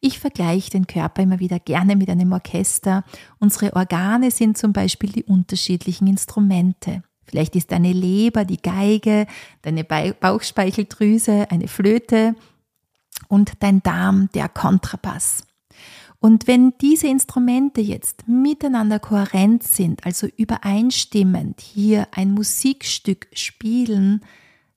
Ich 0.00 0.18
vergleiche 0.18 0.70
den 0.70 0.86
Körper 0.86 1.22
immer 1.22 1.40
wieder 1.40 1.58
gerne 1.58 1.96
mit 1.96 2.10
einem 2.10 2.32
Orchester. 2.32 3.02
Unsere 3.38 3.74
Organe 3.74 4.30
sind 4.30 4.58
zum 4.58 4.74
Beispiel 4.74 5.10
die 5.10 5.24
unterschiedlichen 5.24 6.06
Instrumente. 6.06 7.02
Vielleicht 7.22 7.56
ist 7.56 7.72
deine 7.72 7.94
Leber 7.94 8.44
die 8.44 8.60
Geige, 8.60 9.26
deine 9.62 9.84
Bauchspeicheldrüse 9.84 11.50
eine 11.50 11.68
Flöte, 11.68 12.34
und 13.28 13.52
dein 13.60 13.82
Darm 13.82 14.28
der 14.34 14.48
Kontrabass. 14.48 15.44
Und 16.20 16.46
wenn 16.46 16.72
diese 16.80 17.06
Instrumente 17.06 17.82
jetzt 17.82 18.26
miteinander 18.26 18.98
kohärent 18.98 19.62
sind, 19.62 20.06
also 20.06 20.26
übereinstimmend 20.38 21.60
hier 21.60 22.08
ein 22.12 22.32
Musikstück 22.32 23.28
spielen, 23.34 24.22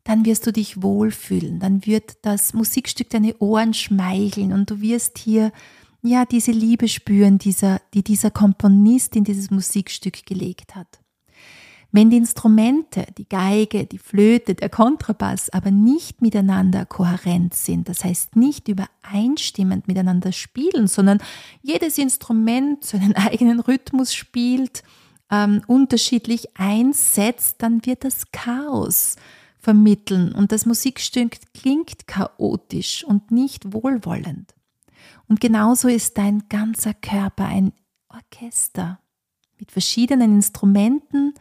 dann 0.03 0.25
wirst 0.25 0.45
du 0.45 0.51
dich 0.51 0.81
wohlfühlen, 0.81 1.59
dann 1.59 1.85
wird 1.85 2.17
das 2.21 2.53
Musikstück 2.53 3.09
deine 3.09 3.37
Ohren 3.37 3.73
schmeicheln 3.73 4.51
und 4.51 4.69
du 4.69 4.81
wirst 4.81 5.17
hier 5.17 5.51
ja 6.01 6.25
diese 6.25 6.51
Liebe 6.51 6.87
spüren, 6.87 7.37
dieser, 7.37 7.81
die 7.93 8.03
dieser 8.03 8.31
Komponist 8.31 9.15
in 9.15 9.23
dieses 9.23 9.51
Musikstück 9.51 10.25
gelegt 10.25 10.75
hat. 10.75 10.99
Wenn 11.91 12.09
die 12.09 12.17
Instrumente, 12.17 13.07
die 13.17 13.27
Geige, 13.27 13.85
die 13.85 13.97
Flöte, 13.97 14.55
der 14.55 14.69
Kontrabass 14.69 15.49
aber 15.49 15.71
nicht 15.71 16.21
miteinander 16.21 16.85
kohärent 16.85 17.53
sind, 17.53 17.87
das 17.87 18.03
heißt 18.03 18.35
nicht 18.35 18.67
übereinstimmend 18.67 19.87
miteinander 19.87 20.31
spielen, 20.31 20.87
sondern 20.87 21.19
jedes 21.61 21.97
Instrument 21.97 22.83
seinen 22.83 23.13
eigenen 23.15 23.59
Rhythmus 23.59 24.13
spielt, 24.13 24.83
ähm, 25.31 25.61
unterschiedlich 25.67 26.57
einsetzt, 26.57 27.55
dann 27.59 27.85
wird 27.85 28.03
das 28.03 28.31
Chaos 28.31 29.15
vermitteln 29.59 30.33
und 30.33 30.51
das 30.51 30.65
Musikstück 30.65 31.37
klingt 31.53 32.07
chaotisch 32.07 33.03
und 33.03 33.31
nicht 33.31 33.73
wohlwollend. 33.73 34.53
Und 35.27 35.41
genauso 35.41 35.87
ist 35.87 36.17
dein 36.17 36.43
ganzer 36.47 36.93
Körper 36.93 37.45
ein 37.45 37.73
Orchester 38.07 38.99
mit 39.59 39.71
verschiedenen 39.71 40.35
Instrumenten, 40.35 41.33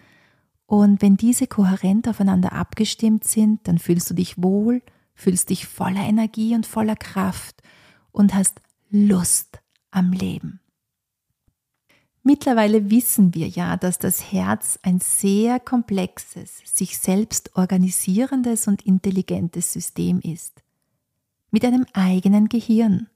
und 0.66 1.00
wenn 1.00 1.16
diese 1.16 1.46
kohärent 1.46 2.08
aufeinander 2.08 2.52
abgestimmt 2.52 3.24
sind, 3.24 3.66
dann 3.68 3.78
fühlst 3.78 4.10
du 4.10 4.14
dich 4.14 4.42
wohl, 4.42 4.82
fühlst 5.14 5.50
dich 5.50 5.66
voller 5.66 6.02
Energie 6.02 6.54
und 6.54 6.66
voller 6.66 6.96
Kraft 6.96 7.62
und 8.10 8.34
hast 8.34 8.60
Lust 8.90 9.60
am 9.90 10.12
Leben. 10.12 10.60
Mittlerweile 12.24 12.90
wissen 12.90 13.34
wir 13.34 13.46
ja, 13.46 13.76
dass 13.76 14.00
das 14.00 14.32
Herz 14.32 14.80
ein 14.82 14.98
sehr 14.98 15.60
komplexes, 15.60 16.60
sich 16.64 16.98
selbst 16.98 17.56
organisierendes 17.56 18.66
und 18.66 18.82
intelligentes 18.82 19.72
System 19.72 20.20
ist. 20.20 20.64
Mit 21.52 21.64
einem 21.64 21.86
eigenen 21.92 22.48
Gehirn. 22.48 23.08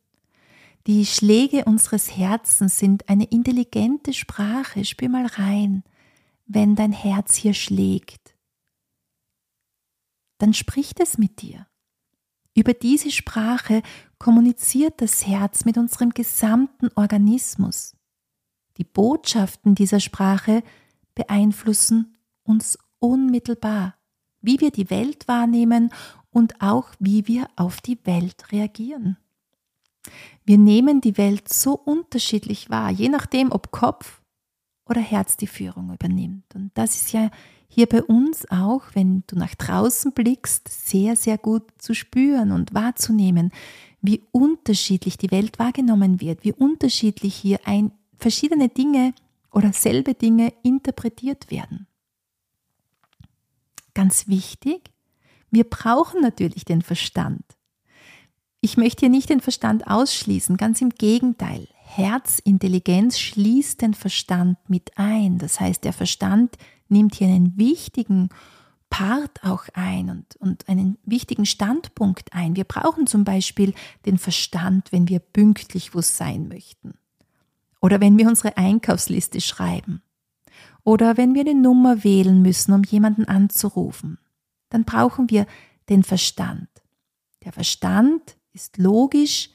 Die 0.86 1.04
Schläge 1.04 1.64
unseres 1.64 2.16
Herzens 2.16 2.78
sind 2.78 3.08
eine 3.08 3.24
intelligente 3.24 4.12
Sprache, 4.12 4.84
spür 4.84 5.08
mal 5.08 5.26
rein 5.26 5.82
wenn 6.52 6.74
dein 6.74 6.90
Herz 6.90 7.36
hier 7.36 7.54
schlägt, 7.54 8.34
dann 10.38 10.52
spricht 10.52 10.98
es 10.98 11.16
mit 11.16 11.42
dir. 11.42 11.68
Über 12.56 12.74
diese 12.74 13.12
Sprache 13.12 13.82
kommuniziert 14.18 15.00
das 15.00 15.28
Herz 15.28 15.64
mit 15.64 15.78
unserem 15.78 16.10
gesamten 16.10 16.88
Organismus. 16.96 17.94
Die 18.78 18.84
Botschaften 18.84 19.76
dieser 19.76 20.00
Sprache 20.00 20.64
beeinflussen 21.14 22.16
uns 22.42 22.76
unmittelbar, 22.98 23.94
wie 24.40 24.60
wir 24.60 24.72
die 24.72 24.90
Welt 24.90 25.28
wahrnehmen 25.28 25.92
und 26.30 26.60
auch 26.60 26.88
wie 26.98 27.28
wir 27.28 27.48
auf 27.54 27.80
die 27.80 28.04
Welt 28.06 28.50
reagieren. 28.50 29.18
Wir 30.44 30.58
nehmen 30.58 31.00
die 31.00 31.16
Welt 31.16 31.48
so 31.52 31.74
unterschiedlich 31.74 32.70
wahr, 32.70 32.90
je 32.90 33.08
nachdem, 33.08 33.52
ob 33.52 33.70
Kopf 33.70 34.19
oder 34.90 35.00
Herz 35.00 35.36
die 35.36 35.46
Führung 35.46 35.92
übernimmt. 35.92 36.54
Und 36.54 36.72
das 36.74 36.96
ist 36.96 37.12
ja 37.12 37.30
hier 37.68 37.86
bei 37.86 38.02
uns 38.02 38.50
auch, 38.50 38.82
wenn 38.94 39.22
du 39.28 39.36
nach 39.36 39.54
draußen 39.54 40.12
blickst, 40.12 40.68
sehr, 40.68 41.14
sehr 41.14 41.38
gut 41.38 41.62
zu 41.78 41.94
spüren 41.94 42.50
und 42.50 42.74
wahrzunehmen, 42.74 43.52
wie 44.02 44.24
unterschiedlich 44.32 45.16
die 45.16 45.30
Welt 45.30 45.58
wahrgenommen 45.60 46.20
wird, 46.20 46.44
wie 46.44 46.52
unterschiedlich 46.52 47.34
hier 47.34 47.60
ein, 47.64 47.92
verschiedene 48.18 48.68
Dinge 48.68 49.14
oder 49.52 49.72
selbe 49.72 50.14
Dinge 50.14 50.52
interpretiert 50.64 51.50
werden. 51.50 51.86
Ganz 53.94 54.26
wichtig, 54.26 54.90
wir 55.50 55.64
brauchen 55.64 56.20
natürlich 56.20 56.64
den 56.64 56.82
Verstand. 56.82 57.44
Ich 58.60 58.76
möchte 58.76 59.00
hier 59.00 59.08
nicht 59.08 59.30
den 59.30 59.40
Verstand 59.40 59.86
ausschließen, 59.86 60.56
ganz 60.56 60.80
im 60.80 60.90
Gegenteil. 60.90 61.68
Herzintelligenz 61.96 63.18
schließt 63.18 63.82
den 63.82 63.94
Verstand 63.94 64.58
mit 64.68 64.96
ein. 64.96 65.38
Das 65.38 65.58
heißt, 65.58 65.82
der 65.82 65.92
Verstand 65.92 66.56
nimmt 66.88 67.16
hier 67.16 67.28
einen 67.28 67.58
wichtigen 67.58 68.28
Part 68.90 69.42
auch 69.44 69.64
ein 69.74 70.08
und, 70.10 70.36
und 70.36 70.68
einen 70.68 70.98
wichtigen 71.04 71.46
Standpunkt 71.46 72.32
ein. 72.32 72.56
Wir 72.56 72.64
brauchen 72.64 73.06
zum 73.06 73.24
Beispiel 73.24 73.74
den 74.06 74.18
Verstand, 74.18 74.92
wenn 74.92 75.08
wir 75.08 75.18
pünktlich 75.18 75.94
wo 75.94 76.00
sein 76.00 76.48
möchten. 76.48 76.94
Oder 77.80 78.00
wenn 78.00 78.18
wir 78.18 78.28
unsere 78.28 78.56
Einkaufsliste 78.56 79.40
schreiben. 79.40 80.02
Oder 80.84 81.16
wenn 81.16 81.34
wir 81.34 81.42
eine 81.42 81.54
Nummer 81.54 82.04
wählen 82.04 82.40
müssen, 82.42 82.72
um 82.72 82.84
jemanden 82.84 83.24
anzurufen. 83.24 84.18
Dann 84.68 84.84
brauchen 84.84 85.30
wir 85.30 85.46
den 85.88 86.04
Verstand. 86.04 86.68
Der 87.44 87.52
Verstand 87.52 88.36
ist 88.52 88.78
logisch, 88.78 89.50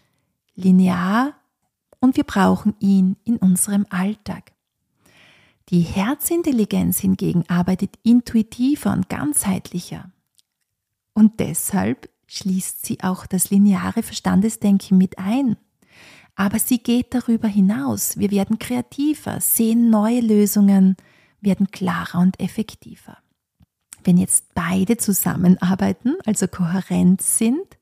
linear 0.56 1.34
und 2.06 2.18
wir 2.18 2.24
brauchen 2.24 2.76
ihn 2.80 3.18
in 3.26 3.38
unserem 3.38 3.88
Alltag. 3.90 4.54
Die 5.70 5.82
Herzintelligenz 5.82 7.00
hingegen 7.00 7.44
arbeitet 7.50 7.98
intuitiver 8.04 8.94
und 8.94 9.10
ganzheitlicher. 9.10 10.12
Und 11.14 11.40
deshalb 11.40 12.08
schließt 12.28 12.86
sie 12.86 13.02
auch 13.02 13.26
das 13.26 13.50
lineare 13.50 14.04
Verstandesdenken 14.04 15.00
mit 15.00 15.18
ein. 15.18 15.58
Aber 16.36 16.60
sie 16.60 16.78
geht 16.78 17.14
darüber 17.16 17.48
hinaus. 17.48 18.20
Wir 18.20 18.30
werden 18.30 18.60
kreativer, 18.60 19.42
sehen 19.42 19.90
neue 19.90 20.20
Lösungen, 20.22 20.98
werden 21.42 21.72
klarer 21.72 22.20
und 22.20 22.40
effektiver. 22.40 23.18
Wenn 24.04 24.18
jetzt 24.18 24.54
beide 24.54 24.98
zusammenarbeiten, 24.98 26.18
also 26.24 26.48
kohärent 26.48 27.24
sind, 27.24 27.80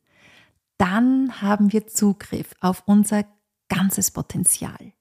dann 0.78 1.42
haben 1.42 1.74
wir 1.74 1.88
Zugriff 1.88 2.56
auf 2.62 2.84
unser 2.86 3.26
ganzes 3.74 4.12
Potenzial. 4.12 4.94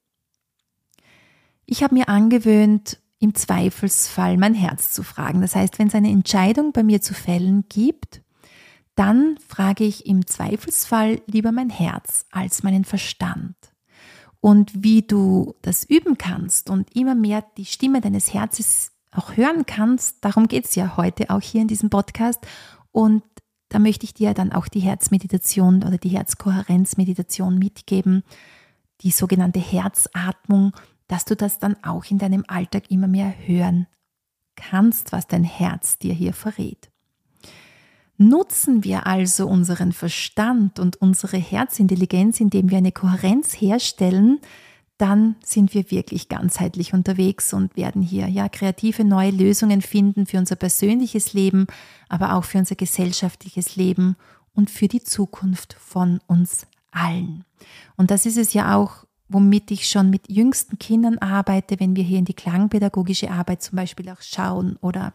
Ich 1.67 1.83
habe 1.83 1.95
mir 1.95 2.09
angewöhnt, 2.09 2.99
im 3.19 3.35
Zweifelsfall 3.35 4.37
mein 4.37 4.55
Herz 4.55 4.93
zu 4.93 5.05
fragen. 5.05 5.41
Das 5.43 5.55
heißt, 5.55 5.79
wenn 5.79 5.87
es 5.87 5.95
eine 5.95 6.11
Entscheidung 6.11 6.73
bei 6.73 6.83
mir 6.83 7.01
zu 7.01 7.15
fällen 7.15 7.65
gibt, 7.69 8.21
dann 8.97 9.39
frage 9.47 9.85
ich 9.85 10.07
im 10.07 10.27
Zweifelsfall 10.27 11.23
lieber 11.27 11.53
mein 11.53 11.71
Herz 11.71 12.27
als 12.31 12.63
meinen 12.63 12.85
Verstand. 12.85 13.55
Und 14.41 14.83
wie 14.83 15.03
du 15.03 15.55
das 15.63 15.85
üben 15.85 16.19
kannst 16.19 16.69
und 16.69 16.95
immer 16.97 17.15
mehr 17.15 17.45
die 17.57 17.65
Stimme 17.65 18.01
deines 18.01 18.35
Herzens 18.35 18.91
auch 19.13 19.37
hören 19.37 19.67
kannst, 19.67 20.25
darum 20.25 20.49
geht 20.49 20.65
es 20.65 20.75
ja 20.75 20.97
heute 20.97 21.31
auch 21.31 21.41
hier 21.41 21.63
in 21.63 21.69
diesem 21.69 21.91
Podcast. 21.91 22.41
Und 22.91 23.23
da 23.69 23.79
möchte 23.79 24.05
ich 24.05 24.15
dir 24.15 24.35
dann 24.35 24.53
auch 24.53 24.67
die 24.67 24.81
Herzmeditation 24.81 25.85
oder 25.85 25.97
die 25.97 26.09
Herzkohärenzmeditation 26.09 27.59
mitgeben, 27.59 28.25
die 29.03 29.11
sogenannte 29.11 29.61
Herzatmung, 29.61 30.73
dass 31.09 31.25
du 31.25 31.37
das 31.37 31.59
dann 31.59 31.77
auch 31.83 32.05
in 32.11 32.19
deinem 32.19 32.45
Alltag 32.49 32.91
immer 32.91 33.09
mehr 33.09 33.35
hören 33.47 33.87
kannst, 34.57 35.13
was 35.13 35.27
dein 35.27 35.45
Herz 35.45 35.99
dir 35.99 36.15
hier 36.15 36.33
verrät. 36.33 36.91
Nutzen 38.19 38.85
wir 38.85 39.07
also 39.07 39.49
unseren 39.49 39.93
Verstand 39.93 40.79
und 40.79 40.97
unsere 40.97 41.39
Herzintelligenz, 41.39 42.41
indem 42.41 42.71
wir 42.71 42.79
eine 42.79 42.93
Kohärenz 42.93 43.55
herstellen, 43.55 44.41
dann 44.99 45.35
sind 45.45 45.75
wir 45.75 45.91
wirklich 45.91 46.29
ganzheitlich 46.29 46.95
unterwegs 46.95 47.53
und 47.53 47.77
werden 47.77 48.03
hier 48.03 48.29
ja 48.29 48.49
kreative 48.49 49.05
neue 49.05 49.33
Lösungen 49.33 49.83
finden 49.83 50.27
für 50.27 50.39
unser 50.39 50.55
persönliches 50.55 51.33
Leben, 51.33 51.67
aber 52.09 52.35
auch 52.37 52.45
für 52.45 52.59
unser 52.59 52.77
gesellschaftliches 52.77 53.75
Leben 53.75 54.17
und 54.55 54.71
für 54.71 54.87
die 54.87 55.03
Zukunft 55.03 55.73
von 55.81 56.21
uns 56.29 56.67
allen. 56.93 57.45
Und 57.97 58.11
das 58.11 58.27
ist 58.27 58.39
es 58.39 58.53
ja 58.53 58.77
auch, 58.77 59.05
womit 59.29 59.71
ich 59.71 59.89
schon 59.89 60.11
mit 60.11 60.29
jüngsten 60.31 60.79
Kindern 60.79 61.19
arbeite, 61.19 61.81
wenn 61.81 61.97
wir 61.97 62.05
hier 62.05 62.19
in 62.19 62.25
die 62.25 62.35
klangpädagogische 62.35 63.31
Arbeit 63.31 63.63
zum 63.63 63.77
Beispiel 63.77 64.09
auch 64.11 64.21
schauen 64.21 64.77
oder 64.81 65.15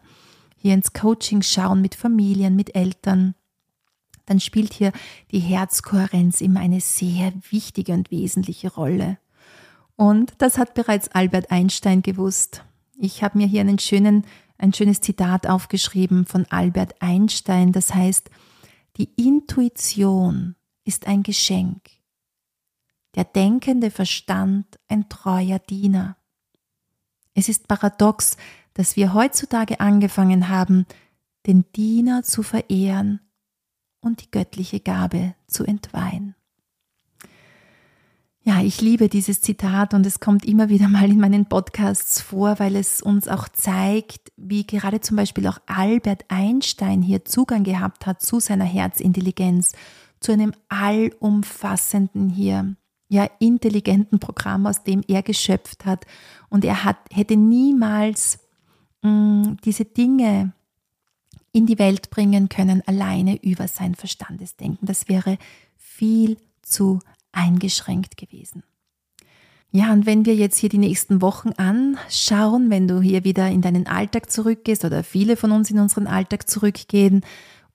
hier 0.56 0.74
ins 0.74 0.92
Coaching 0.92 1.42
schauen 1.42 1.80
mit 1.80 1.94
Familien, 1.94 2.56
mit 2.56 2.74
Eltern, 2.74 3.34
dann 4.26 4.40
spielt 4.40 4.74
hier 4.74 4.92
die 5.30 5.38
Herzkohärenz 5.38 6.40
immer 6.40 6.60
eine 6.60 6.80
sehr 6.80 7.32
wichtige 7.50 7.92
und 7.92 8.10
wesentliche 8.10 8.72
Rolle. 8.72 9.18
Und 9.96 10.34
das 10.38 10.58
hat 10.58 10.74
bereits 10.74 11.08
Albert 11.08 11.50
Einstein 11.50 12.02
gewusst. 12.02 12.64
Ich 12.98 13.22
habe 13.22 13.38
mir 13.38 13.46
hier 13.46 13.62
einen 13.62 13.78
schönen, 13.78 14.26
ein 14.58 14.72
schönes 14.72 15.00
Zitat 15.00 15.46
aufgeschrieben 15.46 16.26
von 16.26 16.44
Albert 16.50 17.00
Einstein, 17.00 17.72
das 17.72 17.94
heißt, 17.94 18.30
die 18.96 19.10
Intuition 19.16 20.56
ist 20.88 21.06
ein 21.06 21.22
Geschenk, 21.22 21.82
der 23.14 23.24
denkende 23.24 23.90
Verstand 23.90 24.64
ein 24.88 25.10
treuer 25.10 25.58
Diener. 25.58 26.16
Es 27.34 27.50
ist 27.50 27.68
paradox, 27.68 28.38
dass 28.72 28.96
wir 28.96 29.12
heutzutage 29.12 29.80
angefangen 29.80 30.48
haben, 30.48 30.86
den 31.46 31.70
Diener 31.76 32.22
zu 32.22 32.42
verehren 32.42 33.20
und 34.00 34.22
die 34.22 34.30
göttliche 34.30 34.80
Gabe 34.80 35.34
zu 35.46 35.64
entweihen. 35.64 36.34
Ja, 38.42 38.62
ich 38.62 38.80
liebe 38.80 39.10
dieses 39.10 39.42
Zitat 39.42 39.92
und 39.92 40.06
es 40.06 40.20
kommt 40.20 40.46
immer 40.46 40.70
wieder 40.70 40.88
mal 40.88 41.10
in 41.10 41.20
meinen 41.20 41.50
Podcasts 41.50 42.22
vor, 42.22 42.58
weil 42.60 42.76
es 42.76 43.02
uns 43.02 43.28
auch 43.28 43.46
zeigt, 43.50 44.32
wie 44.38 44.66
gerade 44.66 45.00
zum 45.00 45.18
Beispiel 45.18 45.48
auch 45.48 45.58
Albert 45.66 46.24
Einstein 46.28 47.02
hier 47.02 47.26
Zugang 47.26 47.62
gehabt 47.62 48.06
hat 48.06 48.22
zu 48.22 48.40
seiner 48.40 48.64
Herzintelligenz, 48.64 49.72
zu 50.20 50.32
einem 50.32 50.52
allumfassenden 50.68 52.28
hier 52.30 52.76
ja, 53.08 53.28
intelligenten 53.38 54.18
Programm, 54.18 54.66
aus 54.66 54.84
dem 54.84 55.02
er 55.08 55.22
geschöpft 55.22 55.86
hat. 55.86 56.06
Und 56.48 56.64
er 56.64 56.84
hat, 56.84 56.98
hätte 57.12 57.36
niemals 57.36 58.38
mh, 59.02 59.10
mm, 59.10 59.56
diese 59.64 59.84
Dinge 59.84 60.52
in 61.52 61.66
die 61.66 61.78
Welt 61.78 62.10
bringen 62.10 62.48
können, 62.48 62.82
alleine 62.86 63.42
über 63.42 63.68
sein 63.68 63.94
Verstandesdenken. 63.94 64.86
Das 64.86 65.08
wäre 65.08 65.38
viel 65.76 66.36
zu 66.62 67.00
eingeschränkt 67.32 68.16
gewesen. 68.16 68.62
Ja, 69.70 69.92
und 69.92 70.06
wenn 70.06 70.24
wir 70.24 70.34
jetzt 70.34 70.56
hier 70.58 70.70
die 70.70 70.78
nächsten 70.78 71.20
Wochen 71.20 71.50
anschauen, 71.50 72.70
wenn 72.70 72.88
du 72.88 73.00
hier 73.00 73.24
wieder 73.24 73.48
in 73.48 73.60
deinen 73.60 73.86
Alltag 73.86 74.30
zurückgehst 74.30 74.84
oder 74.84 75.04
viele 75.04 75.36
von 75.36 75.52
uns 75.52 75.70
in 75.70 75.78
unseren 75.78 76.06
Alltag 76.06 76.48
zurückgehen 76.48 77.22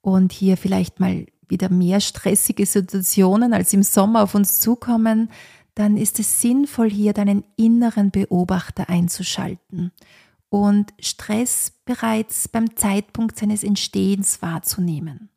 und 0.02 0.32
hier 0.32 0.58
vielleicht 0.58 1.00
mal 1.00 1.28
wieder 1.54 1.70
mehr 1.70 2.02
stressige 2.02 2.66
Situationen 2.66 3.54
als 3.54 3.72
im 3.72 3.84
Sommer 3.84 4.24
auf 4.24 4.36
uns 4.36 4.60
zukommen, 4.60 5.30
dann 5.76 5.96
ist 5.96 6.20
es 6.20 6.42
sinnvoll, 6.42 6.90
hier 6.90 7.14
deinen 7.14 7.44
inneren 7.56 8.12
Beobachter 8.12 8.90
einzuschalten 8.90 9.92
und 10.50 10.94
Stress 11.00 11.72
bereits 11.86 12.48
beim 12.48 12.76
Zeitpunkt 12.76 13.40
seines 13.40 13.64
Entstehens 13.64 14.42
wahrzunehmen. 14.42 15.30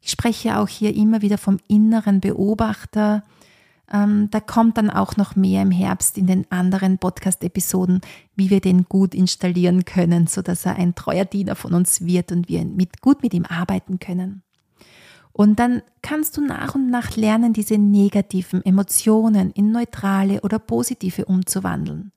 Ich 0.00 0.10
spreche 0.10 0.58
auch 0.58 0.68
hier 0.68 0.94
immer 0.94 1.22
wieder 1.22 1.38
vom 1.38 1.58
inneren 1.68 2.20
Beobachter, 2.20 3.22
ähm, 3.90 4.28
da 4.30 4.40
kommt 4.40 4.76
dann 4.76 4.90
auch 4.90 5.16
noch 5.16 5.34
mehr 5.34 5.62
im 5.62 5.70
Herbst 5.70 6.18
in 6.18 6.26
den 6.26 6.50
anderen 6.50 6.98
Podcast-Episoden, 6.98 8.00
wie 8.36 8.50
wir 8.50 8.60
den 8.60 8.84
gut 8.84 9.14
installieren 9.14 9.84
können, 9.84 10.26
sodass 10.26 10.66
er 10.66 10.76
ein 10.76 10.94
treuer 10.94 11.24
Diener 11.24 11.54
von 11.54 11.72
uns 11.72 12.04
wird 12.04 12.32
und 12.32 12.48
wir 12.48 12.64
mit, 12.64 13.00
gut 13.00 13.22
mit 13.22 13.32
ihm 13.32 13.46
arbeiten 13.46 13.98
können. 13.98 14.42
Und 15.38 15.60
dann 15.60 15.82
kannst 16.02 16.36
du 16.36 16.40
nach 16.40 16.74
und 16.74 16.90
nach 16.90 17.14
lernen, 17.14 17.52
diese 17.52 17.78
negativen 17.78 18.60
Emotionen 18.66 19.52
in 19.52 19.70
neutrale 19.70 20.40
oder 20.40 20.58
positive 20.58 21.26
umzuwandeln 21.26 22.10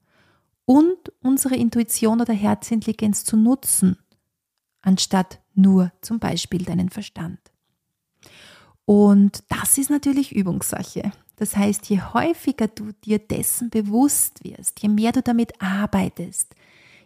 und 0.66 0.98
unsere 1.22 1.56
Intuition 1.56 2.20
oder 2.20 2.34
Herzintelligenz 2.34 3.24
zu 3.24 3.38
nutzen, 3.38 4.00
anstatt 4.82 5.40
nur 5.54 5.92
zum 6.02 6.18
Beispiel 6.18 6.66
deinen 6.66 6.90
Verstand. 6.90 7.38
Und 8.86 9.44
das 9.50 9.78
ist 9.78 9.92
natürlich 9.92 10.36
Übungssache. 10.36 11.12
Das 11.36 11.56
heißt, 11.56 11.92
je 11.92 12.02
häufiger 12.02 12.70
du 12.70 12.92
dir 13.06 13.20
dessen 13.20 13.70
bewusst 13.70 14.44
wirst, 14.44 14.82
je 14.82 14.90
mehr 14.90 15.12
du 15.12 15.22
damit 15.22 15.62
arbeitest, 15.62 16.56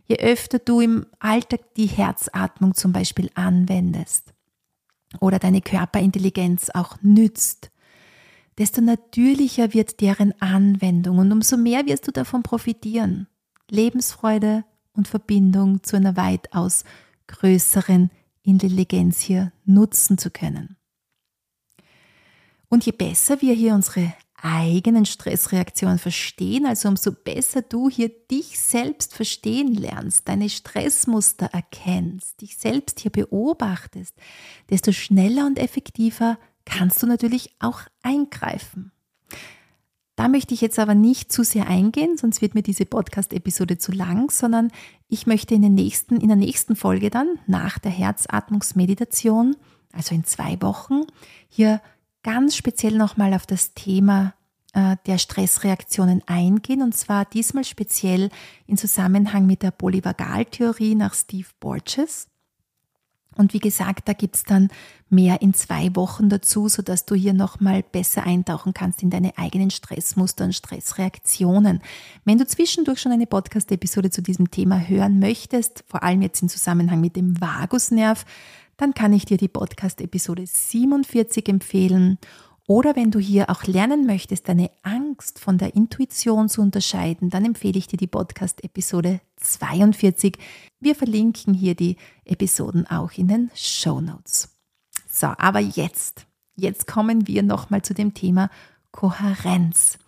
je 0.08 0.16
öfter 0.20 0.60
du 0.60 0.80
im 0.80 1.08
Alltag 1.20 1.74
die 1.76 1.88
Herzatmung 1.88 2.74
zum 2.74 2.94
Beispiel 2.94 3.30
anwendest 3.36 4.35
oder 5.20 5.40
deine 5.40 5.62
Körperintelligenz 5.62 6.70
auch 6.70 6.98
nützt, 7.02 7.72
desto 8.58 8.82
natürlicher 8.82 9.74
wird 9.74 10.02
deren 10.02 10.40
Anwendung 10.42 11.18
und 11.18 11.32
umso 11.32 11.58
mehr 11.58 11.86
wirst 11.86 12.08
du 12.08 12.12
davon 12.12 12.44
profitieren. 12.44 13.28
Lebensfreude 13.70 14.64
und 14.94 15.08
Verbindung 15.08 15.84
zu 15.84 15.98
einer 15.98 16.16
weitaus 16.16 16.84
größeren 17.28 18.12
Intelligenz 18.44 19.20
hier 19.20 19.52
nutzen 19.66 20.18
zu 20.18 20.30
können. 20.30 20.78
Und 22.70 22.86
je 22.86 22.92
besser 22.92 23.42
wir 23.42 23.54
hier 23.54 23.74
unsere 23.74 24.14
eigenen 24.46 25.06
Stressreaktionen 25.06 25.98
verstehen, 25.98 26.68
also 26.68 26.88
umso 26.88 27.12
besser 27.12 27.64
du 27.64 27.90
hier 27.90 28.10
dich 28.10 28.60
selbst 28.60 29.16
verstehen 29.16 29.74
lernst, 29.74 30.28
deine 30.28 30.50
Stressmuster 30.50 31.48
erkennst, 31.48 32.42
dich 32.42 32.58
selbst 32.58 33.00
hier 33.00 33.12
beobachtest, 33.12 34.14
desto 34.70 34.92
schneller 34.92 35.48
und 35.48 35.58
effektiver 35.58 36.38
kannst 36.64 37.02
du 37.02 37.08
natürlich 37.08 37.56
auch 37.60 37.82
eingreifen. 38.04 38.92
Da 40.16 40.28
möchte 40.28 40.54
ich 40.54 40.62
jetzt 40.62 40.80
aber 40.80 40.96
nicht 40.96 41.32
zu 41.32 41.44
sehr 41.44 41.68
eingehen, 41.68 42.16
sonst 42.16 42.42
wird 42.42 42.54
mir 42.54 42.64
diese 42.64 42.86
Podcast-Episode 42.86 43.80
zu 43.80 43.92
lang, 43.92 44.30
sondern 44.30 44.72
ich 45.10 45.28
möchte 45.28 45.56
in, 45.56 45.64
den 45.64 45.74
nächsten, 45.74 46.22
in 46.22 46.28
der 46.28 46.38
nächsten 46.38 46.76
Folge 46.76 47.10
dann 47.10 47.40
nach 47.48 47.80
der 47.80 47.92
Herzatmungsmeditation, 47.92 49.58
also 49.92 50.14
in 50.14 50.24
zwei 50.24 50.62
Wochen, 50.62 51.02
hier 51.50 51.82
ganz 52.26 52.56
speziell 52.56 52.98
nochmal 52.98 53.36
auf 53.36 53.46
das 53.46 53.76
Thema 53.76 54.34
äh, 54.74 54.96
der 55.06 55.20
Stressreaktionen 55.20 56.24
eingehen 56.26 56.82
und 56.82 56.96
zwar 56.96 57.24
diesmal 57.24 57.64
speziell 57.64 58.32
in 58.66 58.78
Zusammenhang 58.78 59.46
mit 59.46 59.62
der 59.62 59.70
Polyvagaltheorie 59.70 60.96
nach 60.96 61.14
Steve 61.14 61.48
Borges. 61.60 62.28
Und 63.36 63.54
wie 63.54 63.60
gesagt, 63.60 64.08
da 64.08 64.14
gibt 64.14 64.38
es 64.38 64.44
dann 64.44 64.70
mehr 65.10 65.44
in 65.44 65.54
zwei 65.54 65.96
Wochen 65.96 66.30
dazu, 66.30 66.68
sodass 66.68 67.06
du 67.06 67.14
hier 67.14 67.34
nochmal 67.34 67.84
besser 67.84 68.24
eintauchen 68.24 68.74
kannst 68.74 69.04
in 69.04 69.12
deine 69.12 69.38
eigenen 69.38 69.70
Stressmuster 69.70 70.46
und 70.46 70.56
Stressreaktionen. 70.56 71.82
Wenn 72.24 72.40
du 72.40 72.48
zwischendurch 72.48 73.02
schon 73.02 73.12
eine 73.12 73.28
Podcast-Episode 73.28 74.10
zu 74.10 74.24
diesem 74.24 74.50
Thema 74.50 74.80
hören 74.80 75.20
möchtest, 75.20 75.84
vor 75.88 76.02
allem 76.02 76.24
jetzt 76.24 76.42
im 76.42 76.50
Zusammenhang 76.50 77.02
mit 77.02 77.18
dem 77.18 77.40
Vagusnerv, 77.40 78.26
dann 78.78 78.94
kann 78.94 79.14
ich 79.14 79.26
dir 79.26 79.38
die 79.38 79.48
Podcast-Episode 79.48 80.46
47 80.46 81.48
empfehlen. 81.48 82.18
Oder 82.68 82.96
wenn 82.96 83.12
du 83.12 83.20
hier 83.20 83.50
auch 83.50 83.64
lernen 83.66 84.06
möchtest, 84.06 84.50
deine 84.50 84.72
Angst 84.82 85.40
von 85.40 85.58
der 85.58 85.76
Intuition 85.76 86.50
zu 86.50 86.62
unterscheiden, 86.62 87.30
dann 87.30 87.46
empfehle 87.46 87.78
ich 87.78 87.88
dir 87.88 87.98
die 87.98 88.08
Podcast-Episode 88.08 89.22
42. 89.38 90.38
Wir 90.80 90.96
verlinken 90.96 91.54
hier 91.54 91.76
die 91.76 91.98
Episoden 92.26 92.88
auch 92.88 93.12
in 93.14 93.28
den 93.28 93.52
Show 93.54 94.02
Notes. 94.02 94.50
So, 95.08 95.28
aber 95.38 95.60
jetzt, 95.60 96.26
jetzt 96.56 96.88
kommen 96.88 97.28
wir 97.28 97.44
nochmal 97.44 97.84
zu 97.84 97.94
dem 97.94 98.16
Thema 98.16 98.50
Kohärenz. 98.92 100.00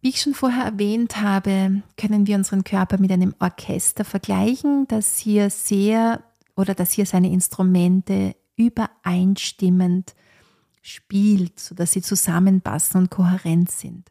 Wie 0.00 0.10
ich 0.10 0.20
schon 0.20 0.34
vorher 0.34 0.64
erwähnt 0.64 1.20
habe, 1.20 1.82
können 1.96 2.26
wir 2.26 2.36
unseren 2.36 2.64
Körper 2.64 2.98
mit 2.98 3.12
einem 3.12 3.34
Orchester 3.38 4.04
vergleichen, 4.04 4.86
das 4.88 5.16
hier 5.16 5.50
sehr 5.50 6.22
oder 6.56 6.74
dass 6.74 6.92
hier 6.92 7.06
seine 7.06 7.30
Instrumente 7.30 8.36
übereinstimmend 8.56 10.14
spielt, 10.82 11.60
sodass 11.60 11.92
sie 11.92 12.02
zusammenpassen 12.02 13.02
und 13.02 13.10
kohärent 13.10 13.70
sind. 13.70 14.10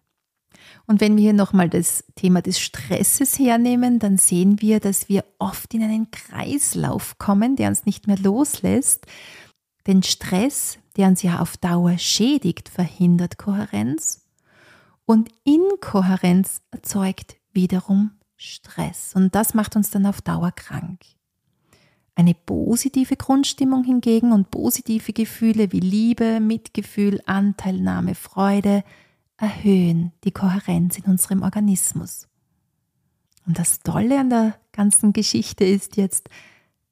Und 0.87 1.01
wenn 1.01 1.15
wir 1.15 1.23
hier 1.23 1.33
nochmal 1.33 1.69
das 1.69 2.03
Thema 2.15 2.41
des 2.41 2.59
Stresses 2.59 3.37
hernehmen, 3.39 3.99
dann 3.99 4.17
sehen 4.17 4.61
wir, 4.61 4.79
dass 4.79 5.09
wir 5.09 5.25
oft 5.39 5.73
in 5.73 5.83
einen 5.83 6.11
Kreislauf 6.11 7.17
kommen, 7.17 7.55
der 7.55 7.69
uns 7.69 7.85
nicht 7.85 8.07
mehr 8.07 8.17
loslässt. 8.17 9.05
Denn 9.87 10.03
Stress, 10.03 10.77
der 10.97 11.07
uns 11.07 11.23
ja 11.23 11.39
auf 11.39 11.57
Dauer 11.57 11.97
schädigt, 11.97 12.69
verhindert 12.69 13.37
Kohärenz. 13.37 14.25
Und 15.05 15.29
Inkohärenz 15.43 16.61
erzeugt 16.71 17.35
wiederum 17.51 18.11
Stress. 18.37 19.13
Und 19.15 19.35
das 19.35 19.53
macht 19.53 19.75
uns 19.75 19.89
dann 19.89 20.05
auf 20.05 20.21
Dauer 20.21 20.51
krank. 20.51 21.01
Eine 22.21 22.35
positive 22.35 23.15
Grundstimmung 23.15 23.83
hingegen 23.83 24.31
und 24.31 24.51
positive 24.51 25.11
Gefühle 25.11 25.71
wie 25.71 25.79
Liebe, 25.79 26.39
Mitgefühl, 26.39 27.19
Anteilnahme, 27.25 28.13
Freude 28.13 28.83
erhöhen 29.37 30.11
die 30.23 30.29
Kohärenz 30.29 30.99
in 30.99 31.05
unserem 31.05 31.41
Organismus. 31.41 32.27
Und 33.47 33.57
das 33.57 33.79
Tolle 33.79 34.19
an 34.19 34.29
der 34.29 34.55
ganzen 34.71 35.13
Geschichte 35.13 35.65
ist 35.65 35.97
jetzt, 35.97 36.29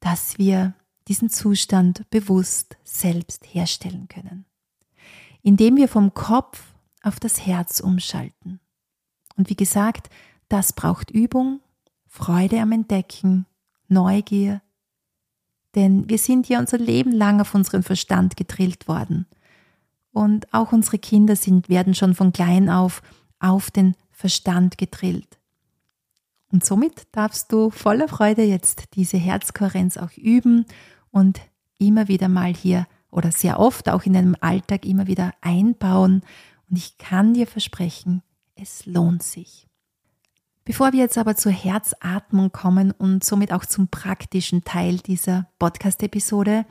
dass 0.00 0.36
wir 0.36 0.74
diesen 1.06 1.30
Zustand 1.30 2.10
bewusst 2.10 2.76
selbst 2.82 3.54
herstellen 3.54 4.08
können, 4.08 4.46
indem 5.42 5.76
wir 5.76 5.86
vom 5.86 6.12
Kopf 6.12 6.74
auf 7.04 7.20
das 7.20 7.46
Herz 7.46 7.78
umschalten. 7.78 8.58
Und 9.36 9.48
wie 9.48 9.54
gesagt, 9.54 10.10
das 10.48 10.72
braucht 10.72 11.12
Übung, 11.12 11.60
Freude 12.08 12.60
am 12.60 12.72
Entdecken, 12.72 13.46
Neugier, 13.86 14.60
denn 15.74 16.08
wir 16.08 16.18
sind 16.18 16.48
ja 16.48 16.58
unser 16.58 16.78
Leben 16.78 17.12
lang 17.12 17.40
auf 17.40 17.54
unseren 17.54 17.82
Verstand 17.82 18.36
gedrillt 18.36 18.88
worden. 18.88 19.26
Und 20.12 20.52
auch 20.52 20.72
unsere 20.72 20.98
Kinder 20.98 21.36
sind, 21.36 21.68
werden 21.68 21.94
schon 21.94 22.14
von 22.14 22.32
klein 22.32 22.68
auf 22.68 23.02
auf 23.38 23.70
den 23.70 23.94
Verstand 24.10 24.78
gedrillt. 24.78 25.38
Und 26.52 26.64
somit 26.64 27.06
darfst 27.12 27.52
du 27.52 27.70
voller 27.70 28.08
Freude 28.08 28.42
jetzt 28.42 28.94
diese 28.94 29.16
Herzkohärenz 29.16 29.96
auch 29.96 30.12
üben 30.16 30.66
und 31.10 31.40
immer 31.78 32.08
wieder 32.08 32.28
mal 32.28 32.52
hier 32.52 32.86
oder 33.10 33.32
sehr 33.32 33.58
oft 33.58 33.88
auch 33.88 34.04
in 34.04 34.12
deinem 34.12 34.36
Alltag 34.40 34.84
immer 34.84 35.06
wieder 35.06 35.32
einbauen. 35.40 36.22
Und 36.68 36.76
ich 36.76 36.98
kann 36.98 37.34
dir 37.34 37.46
versprechen, 37.46 38.22
es 38.54 38.84
lohnt 38.86 39.22
sich. 39.22 39.69
Bevor 40.64 40.92
wir 40.92 41.00
jetzt 41.00 41.18
aber 41.18 41.34
zur 41.36 41.52
Herzatmung 41.52 42.52
kommen 42.52 42.92
und 42.92 43.24
somit 43.24 43.52
auch 43.52 43.64
zum 43.64 43.88
praktischen 43.88 44.62
Teil 44.62 44.98
dieser 44.98 45.48
Podcast-Episode, 45.58 46.64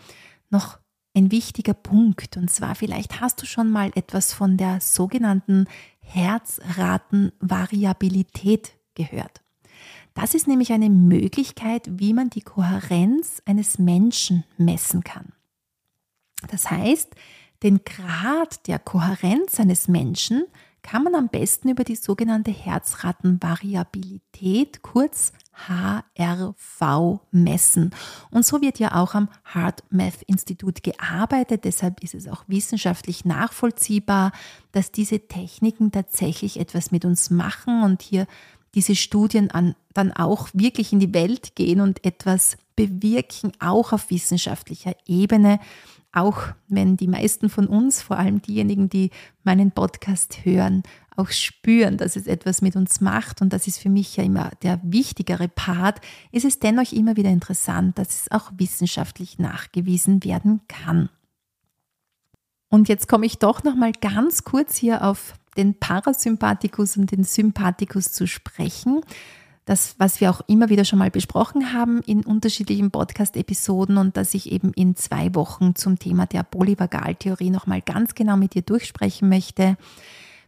noch 0.50 0.78
ein 1.16 1.32
wichtiger 1.32 1.74
Punkt. 1.74 2.38
Und 2.38 2.52
zwar 2.52 2.76
vielleicht 2.76 3.20
hast 3.20 3.42
du 3.42 3.46
schon 3.46 3.70
mal 3.72 3.92
etwas 3.96 4.34
von 4.34 4.56
der 4.58 4.80
sogenannten 4.80 5.66
Herzratenvariabilität 6.00 8.74
gehört. 8.96 9.42
Das 10.14 10.34
ist 10.34 10.48
nämlich 10.48 10.72
eine 10.74 10.90
Möglichkeit, 10.90 11.88
wie 11.90 12.14
man 12.14 12.30
die 12.30 12.42
Kohärenz 12.42 13.42
eines 13.46 13.80
Menschen 13.80 14.44
messen 14.58 15.04
kann. 15.04 15.34
Das 16.48 16.70
heißt, 16.70 17.10
den 17.64 17.84
Grad 17.84 18.68
der 18.68 18.80
Kohärenz 18.80 19.60
eines 19.60 19.88
Menschen 19.88 20.46
kann 20.90 21.04
man 21.04 21.14
am 21.14 21.30
besten 21.30 21.70
über 21.70 21.84
die 21.84 21.96
sogenannte 21.96 22.50
Herzratenvariabilität, 22.50 24.82
kurz 24.82 25.34
HRV, 25.68 27.20
messen. 27.30 27.92
Und 28.32 28.44
so 28.44 28.60
wird 28.60 28.80
ja 28.80 28.96
auch 28.96 29.14
am 29.14 29.30
Heart 29.54 29.84
Math 29.92 30.24
Institut 30.26 30.82
gearbeitet. 30.82 31.66
Deshalb 31.66 32.04
ist 32.04 32.16
es 32.16 32.28
auch 32.28 32.44
wissenschaftlich 32.48 33.24
nachvollziehbar, 33.24 34.32
dass 34.72 34.92
diese 34.92 35.28
Techniken 35.28 35.92
tatsächlich 35.92 36.60
etwas 36.60 36.90
mit 36.90 37.06
uns 37.06 37.30
machen 37.30 37.84
und 37.84 38.02
hier 38.02 38.26
diese 38.74 38.96
Studien 38.96 39.52
an, 39.52 39.76
dann 39.94 40.12
auch 40.12 40.50
wirklich 40.54 40.92
in 40.92 41.00
die 41.00 41.14
Welt 41.14 41.56
gehen 41.56 41.82
und 41.82 42.04
etwas 42.04 42.58
bewirken, 42.76 43.52
auch 43.60 43.94
auf 43.94 44.10
wissenschaftlicher 44.10 44.96
Ebene 45.06 45.60
auch 46.12 46.48
wenn 46.68 46.98
die 46.98 47.08
meisten 47.08 47.50
von 47.50 47.68
uns, 47.68 48.02
vor 48.02 48.18
allem 48.18 48.42
diejenigen, 48.42 48.90
die 48.90 49.12
meinen 49.44 49.72
Podcast 49.72 50.44
hören, 50.44 50.84
auch 51.16 51.30
spüren, 51.30 51.98
dass 51.98 52.16
es 52.16 52.28
etwas 52.28 52.62
mit 52.62 52.76
uns 52.76 53.02
macht. 53.02 53.42
Und 53.42 53.54
das 53.54 53.68
ist 53.68 53.80
für 53.80 53.90
mich 53.90 54.18
ja 54.18 54.24
immer 54.24 54.52
der 54.64 54.80
wichtigere 54.84 55.48
Part, 55.48 56.02
ist 56.32 56.46
es 56.46 56.60
dennoch 56.60 56.92
immer 56.92 57.16
wieder 57.16 57.30
interessant, 57.30 58.00
dass 58.00 58.22
es 58.22 58.32
auch 58.32 58.52
wissenschaftlich 58.58 59.38
nachgewiesen 59.38 60.24
werden 60.24 60.62
kann. 60.68 61.10
Und 62.70 62.88
jetzt 62.88 63.08
komme 63.08 63.26
ich 63.26 63.40
doch 63.40 63.64
noch 63.64 63.76
mal 63.76 63.92
ganz 63.92 64.44
kurz 64.44 64.76
hier 64.78 65.04
auf 65.04 65.34
den 65.58 65.80
Parasympathikus 65.80 66.98
und 66.98 67.12
den 67.12 67.24
Sympathikus 67.24 68.12
zu 68.14 68.28
sprechen 68.28 69.02
das, 69.70 69.94
was 70.00 70.20
wir 70.20 70.32
auch 70.32 70.42
immer 70.48 70.70
wieder 70.70 70.84
schon 70.84 70.98
mal 70.98 71.12
besprochen 71.12 71.74
haben 71.74 72.02
in 72.08 72.26
unterschiedlichen 72.26 72.90
Podcast-Episoden 72.90 73.98
und 73.98 74.18
dass 74.18 74.34
ich 74.34 74.52
eben 74.52 74.74
in 74.74 74.96
zwei 74.96 75.36
Wochen 75.36 75.76
zum 75.76 76.00
Thema 76.00 76.26
der 76.26 76.42
Polyvagaltheorie 76.42 77.52
nochmal 77.52 77.82
ganz 77.82 78.16
genau 78.16 78.36
mit 78.36 78.56
dir 78.56 78.64
durchsprechen 78.64 79.30
möchte, 79.30 79.78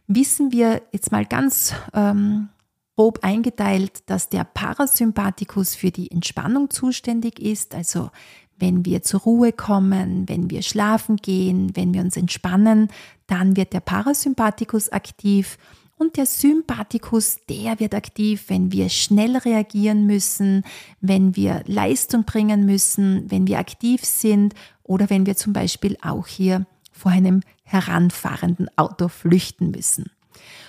wissen 0.08 0.50
wir 0.50 0.82
jetzt 0.90 1.12
mal 1.12 1.24
ganz 1.24 1.72
ähm, 1.94 2.48
grob 2.96 3.20
eingeteilt, 3.22 4.02
dass 4.06 4.28
der 4.28 4.42
Parasympathikus 4.42 5.76
für 5.76 5.92
die 5.92 6.10
Entspannung 6.10 6.70
zuständig 6.70 7.38
ist, 7.38 7.76
also 7.76 8.10
wenn 8.58 8.84
wir 8.84 9.02
zur 9.02 9.20
Ruhe 9.20 9.52
kommen, 9.52 10.28
wenn 10.28 10.50
wir 10.50 10.62
schlafen 10.62 11.14
gehen, 11.16 11.76
wenn 11.76 11.94
wir 11.94 12.00
uns 12.00 12.16
entspannen, 12.16 12.88
dann 13.28 13.56
wird 13.56 13.72
der 13.72 13.80
Parasympathikus 13.80 14.88
aktiv 14.88 15.58
und 15.96 16.16
der 16.16 16.26
Sympathikus, 16.26 17.38
der 17.48 17.78
wird 17.78 17.94
aktiv, 17.94 18.44
wenn 18.48 18.72
wir 18.72 18.88
schnell 18.88 19.36
reagieren 19.36 20.06
müssen, 20.06 20.64
wenn 21.00 21.36
wir 21.36 21.62
Leistung 21.66 22.24
bringen 22.24 22.66
müssen, 22.66 23.30
wenn 23.30 23.46
wir 23.46 23.58
aktiv 23.58 24.04
sind 24.04 24.54
oder 24.82 25.10
wenn 25.10 25.26
wir 25.26 25.36
zum 25.36 25.52
Beispiel 25.52 25.96
auch 26.02 26.26
hier 26.26 26.66
vor 26.90 27.12
einem 27.12 27.42
heranfahrenden 27.62 28.68
Auto 28.76 29.08
flüchten 29.08 29.70
müssen. 29.70 30.10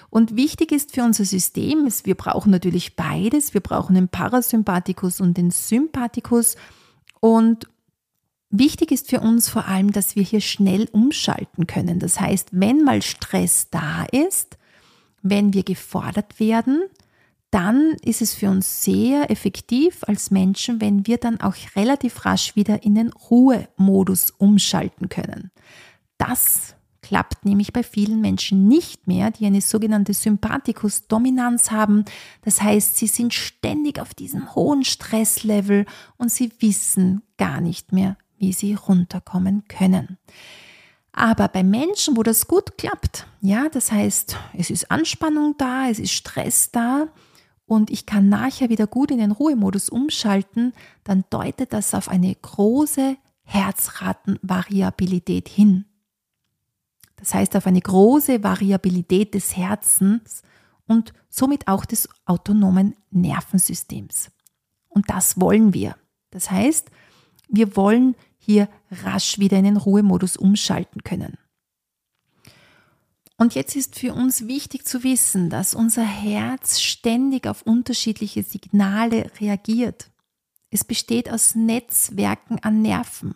Und 0.09 0.35
wichtig 0.35 0.71
ist 0.71 0.93
für 0.93 1.03
unser 1.03 1.25
System, 1.25 1.87
ist, 1.87 2.05
wir 2.05 2.13
brauchen 2.13 2.51
natürlich 2.51 2.95
beides. 2.95 3.55
Wir 3.55 3.61
brauchen 3.61 3.95
den 3.95 4.09
Parasympathikus 4.09 5.19
und 5.19 5.37
den 5.37 5.49
Sympathikus. 5.49 6.55
Und 7.19 7.67
wichtig 8.51 8.91
ist 8.91 9.09
für 9.09 9.21
uns 9.21 9.49
vor 9.49 9.67
allem, 9.67 9.91
dass 9.91 10.15
wir 10.15 10.21
hier 10.21 10.41
schnell 10.41 10.87
umschalten 10.91 11.65
können. 11.65 11.97
Das 11.97 12.19
heißt, 12.19 12.49
wenn 12.51 12.83
mal 12.83 13.01
Stress 13.01 13.69
da 13.71 14.03
ist, 14.11 14.59
wenn 15.23 15.53
wir 15.53 15.63
gefordert 15.63 16.39
werden, 16.39 16.83
dann 17.49 17.95
ist 18.01 18.21
es 18.21 18.33
für 18.33 18.49
uns 18.49 18.83
sehr 18.83 19.29
effektiv 19.29 20.03
als 20.07 20.31
Menschen, 20.31 20.81
wenn 20.81 21.05
wir 21.05 21.17
dann 21.17 21.39
auch 21.39 21.55
relativ 21.75 22.25
rasch 22.25 22.55
wieder 22.55 22.83
in 22.83 22.95
den 22.95 23.09
Ruhemodus 23.09 24.31
umschalten 24.31 25.07
können. 25.07 25.51
Das 26.17 26.75
klappt 27.03 27.45
nämlich 27.45 27.71
bei 27.71 27.83
vielen 27.83 28.21
Menschen 28.21 28.67
nicht 28.67 29.07
mehr, 29.07 29.29
die 29.29 29.45
eine 29.45 29.61
sogenannte 29.61 30.13
Sympathikus-Dominanz 30.13 31.69
haben. 31.69 32.05
Das 32.41 32.61
heißt, 32.61 32.97
sie 32.97 33.07
sind 33.07 33.35
ständig 33.35 33.99
auf 33.99 34.15
diesem 34.15 34.55
hohen 34.55 34.83
Stresslevel 34.83 35.85
und 36.17 36.31
sie 36.31 36.51
wissen 36.59 37.21
gar 37.37 37.61
nicht 37.61 37.91
mehr, 37.91 38.17
wie 38.39 38.53
sie 38.53 38.73
runterkommen 38.73 39.65
können. 39.67 40.17
Aber 41.13 41.47
bei 41.47 41.63
Menschen, 41.63 42.17
wo 42.17 42.23
das 42.23 42.47
gut 42.47 42.77
klappt, 42.77 43.27
ja, 43.39 43.69
das 43.69 43.91
heißt, 43.91 44.35
es 44.57 44.71
ist 44.71 44.89
Anspannung 44.89 45.55
da, 45.57 45.87
es 45.87 45.99
ist 45.99 46.11
Stress 46.11 46.71
da 46.71 47.07
und 47.67 47.91
ich 47.91 48.07
kann 48.07 48.29
nachher 48.29 48.69
wieder 48.69 48.87
gut 48.87 49.11
in 49.11 49.19
den 49.19 49.31
Ruhemodus 49.31 49.89
umschalten, 49.89 50.73
dann 51.03 51.23
deutet 51.29 51.71
das 51.71 51.93
auf 51.93 52.09
eine 52.09 52.33
große 52.33 53.15
Herzratenvariabilität 53.43 55.47
hin. 55.47 55.85
Das 57.17 57.35
heißt 57.35 57.55
auf 57.55 57.67
eine 57.67 57.81
große 57.81 58.43
Variabilität 58.43 59.35
des 59.35 59.55
Herzens 59.55 60.41
und 60.87 61.13
somit 61.29 61.67
auch 61.67 61.85
des 61.85 62.09
autonomen 62.25 62.95
Nervensystems. 63.11 64.31
Und 64.89 65.11
das 65.11 65.39
wollen 65.39 65.75
wir. 65.75 65.95
Das 66.31 66.49
heißt, 66.49 66.89
wir 67.49 67.75
wollen 67.75 68.15
hier 68.45 68.67
rasch 68.91 69.39
wieder 69.39 69.57
in 69.57 69.63
den 69.63 69.77
Ruhemodus 69.77 70.35
umschalten 70.35 71.03
können. 71.03 71.37
Und 73.37 73.55
jetzt 73.55 73.75
ist 73.75 73.97
für 73.97 74.13
uns 74.13 74.47
wichtig 74.47 74.85
zu 74.85 75.03
wissen, 75.03 75.49
dass 75.49 75.73
unser 75.73 76.03
Herz 76.03 76.81
ständig 76.81 77.47
auf 77.47 77.63
unterschiedliche 77.63 78.43
Signale 78.43 79.31
reagiert. 79.39 80.11
Es 80.69 80.83
besteht 80.83 81.31
aus 81.31 81.55
Netzwerken 81.55 82.59
an 82.59 82.81
Nerven. 82.81 83.35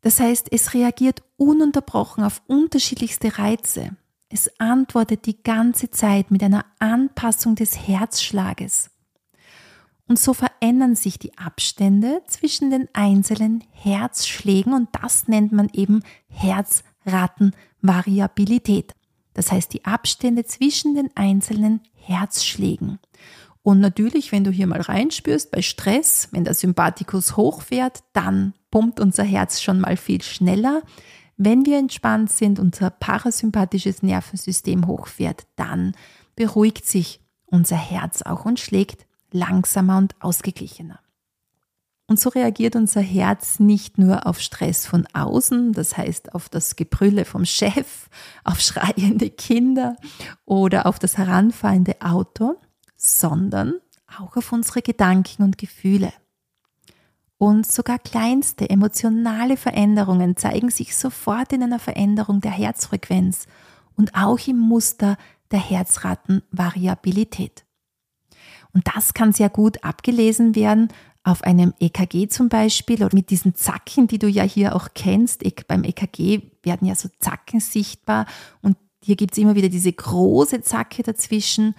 Das 0.00 0.20
heißt, 0.20 0.48
es 0.52 0.74
reagiert 0.74 1.22
ununterbrochen 1.36 2.24
auf 2.24 2.42
unterschiedlichste 2.46 3.38
Reize. 3.38 3.96
Es 4.28 4.50
antwortet 4.60 5.26
die 5.26 5.42
ganze 5.42 5.90
Zeit 5.90 6.30
mit 6.30 6.42
einer 6.42 6.64
Anpassung 6.78 7.54
des 7.54 7.88
Herzschlages. 7.88 8.90
Und 10.08 10.20
so 10.20 10.34
verändern 10.34 10.94
sich 10.94 11.18
die 11.18 11.36
Abstände 11.36 12.22
zwischen 12.26 12.70
den 12.70 12.88
einzelnen 12.92 13.64
Herzschlägen 13.72 14.72
und 14.72 14.88
das 15.02 15.26
nennt 15.26 15.50
man 15.52 15.68
eben 15.72 16.04
Herzratenvariabilität. 16.28 18.94
Das 19.34 19.50
heißt 19.50 19.72
die 19.72 19.84
Abstände 19.84 20.44
zwischen 20.44 20.94
den 20.94 21.10
einzelnen 21.16 21.80
Herzschlägen. 21.92 23.00
Und 23.62 23.80
natürlich, 23.80 24.30
wenn 24.30 24.44
du 24.44 24.52
hier 24.52 24.68
mal 24.68 24.80
reinspürst 24.80 25.50
bei 25.50 25.60
Stress, 25.60 26.28
wenn 26.30 26.44
der 26.44 26.54
Sympathikus 26.54 27.36
hochfährt, 27.36 28.04
dann 28.12 28.54
pumpt 28.70 29.00
unser 29.00 29.24
Herz 29.24 29.60
schon 29.60 29.80
mal 29.80 29.96
viel 29.96 30.22
schneller. 30.22 30.82
Wenn 31.36 31.66
wir 31.66 31.78
entspannt 31.78 32.30
sind, 32.30 32.60
unser 32.60 32.90
parasympathisches 32.90 34.04
Nervensystem 34.04 34.86
hochfährt, 34.86 35.48
dann 35.56 35.96
beruhigt 36.36 36.86
sich 36.86 37.18
unser 37.44 37.76
Herz 37.76 38.22
auch 38.22 38.44
und 38.44 38.60
schlägt 38.60 39.04
langsamer 39.36 39.98
und 39.98 40.14
ausgeglichener. 40.20 41.00
Und 42.08 42.20
so 42.20 42.28
reagiert 42.28 42.76
unser 42.76 43.00
Herz 43.00 43.58
nicht 43.58 43.98
nur 43.98 44.26
auf 44.26 44.40
Stress 44.40 44.86
von 44.86 45.06
außen, 45.12 45.72
das 45.72 45.96
heißt 45.96 46.34
auf 46.34 46.48
das 46.48 46.76
Gebrülle 46.76 47.24
vom 47.24 47.44
Chef, 47.44 48.08
auf 48.44 48.60
schreiende 48.60 49.30
Kinder 49.30 49.96
oder 50.44 50.86
auf 50.86 50.98
das 50.98 51.18
heranfallende 51.18 52.00
Auto, 52.00 52.56
sondern 52.96 53.74
auch 54.18 54.36
auf 54.36 54.52
unsere 54.52 54.82
Gedanken 54.82 55.42
und 55.42 55.58
Gefühle. 55.58 56.12
Und 57.38 57.66
sogar 57.66 57.98
kleinste 57.98 58.70
emotionale 58.70 59.56
Veränderungen 59.56 60.36
zeigen 60.36 60.70
sich 60.70 60.96
sofort 60.96 61.52
in 61.52 61.62
einer 61.62 61.80
Veränderung 61.80 62.40
der 62.40 62.52
Herzfrequenz 62.52 63.46
und 63.94 64.14
auch 64.14 64.38
im 64.46 64.58
Muster 64.58 65.18
der 65.50 65.60
Herzratenvariabilität. 65.60 67.65
Und 68.76 68.86
das 68.94 69.14
kann 69.14 69.32
sehr 69.32 69.48
gut 69.48 69.82
abgelesen 69.84 70.54
werden 70.54 70.88
auf 71.24 71.42
einem 71.44 71.72
EKG 71.80 72.28
zum 72.28 72.50
Beispiel 72.50 73.02
oder 73.02 73.14
mit 73.14 73.30
diesen 73.30 73.54
Zacken, 73.54 74.06
die 74.06 74.18
du 74.18 74.28
ja 74.28 74.42
hier 74.42 74.76
auch 74.76 74.88
kennst. 74.94 75.42
Beim 75.66 75.82
EKG 75.82 76.42
werden 76.62 76.86
ja 76.86 76.94
so 76.94 77.08
Zacken 77.18 77.60
sichtbar 77.60 78.26
und 78.60 78.76
hier 79.02 79.16
gibt 79.16 79.32
es 79.32 79.38
immer 79.38 79.54
wieder 79.54 79.70
diese 79.70 79.94
große 79.94 80.60
Zacke 80.60 81.02
dazwischen 81.02 81.74